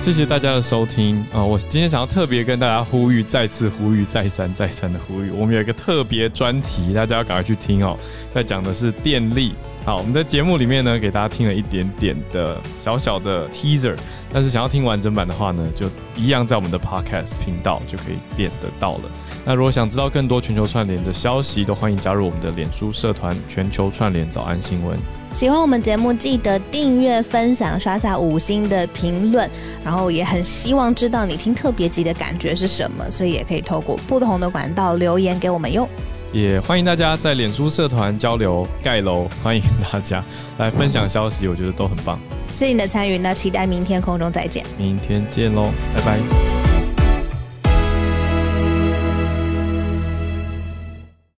[0.00, 1.44] 谢谢大家的收听啊！
[1.44, 7.98] 我今天想要特别跟大家呼吁，再次呼吁，再三再三的呼吁，我们有一个特别专题，大家要赶快去听哦。
[8.30, 9.54] 在讲的是电力。
[9.84, 13.94] 好，我们在节目里面呢，给大家听了一点点的小小的 teaser，
[14.32, 15.86] 但是想要听完整版的话呢，就
[16.16, 19.02] 一样在我们的 podcast 频道就可以点得到了。
[19.44, 24.98] 那如果想知道更多全球串联的消息，都欢迎加入我们的脸书社团“全球串联早安新闻”。
[25.32, 29.48] 喜欢我们节目，记得订阅、分享、刷下五星的评论。
[29.84, 35.88] 然后也很希望知道你听特别集的感觉是什么，所以也可以透过不同的管道留言给我们哟。
[36.32, 40.24] 也欢迎大家在脸书社团交流盖楼，欢迎大家
[40.58, 42.18] 来分享消息，我觉得都很棒。
[42.54, 44.64] 谢谢你的参与，那期待明天空中再见。
[44.76, 46.79] 明天见喽，拜拜。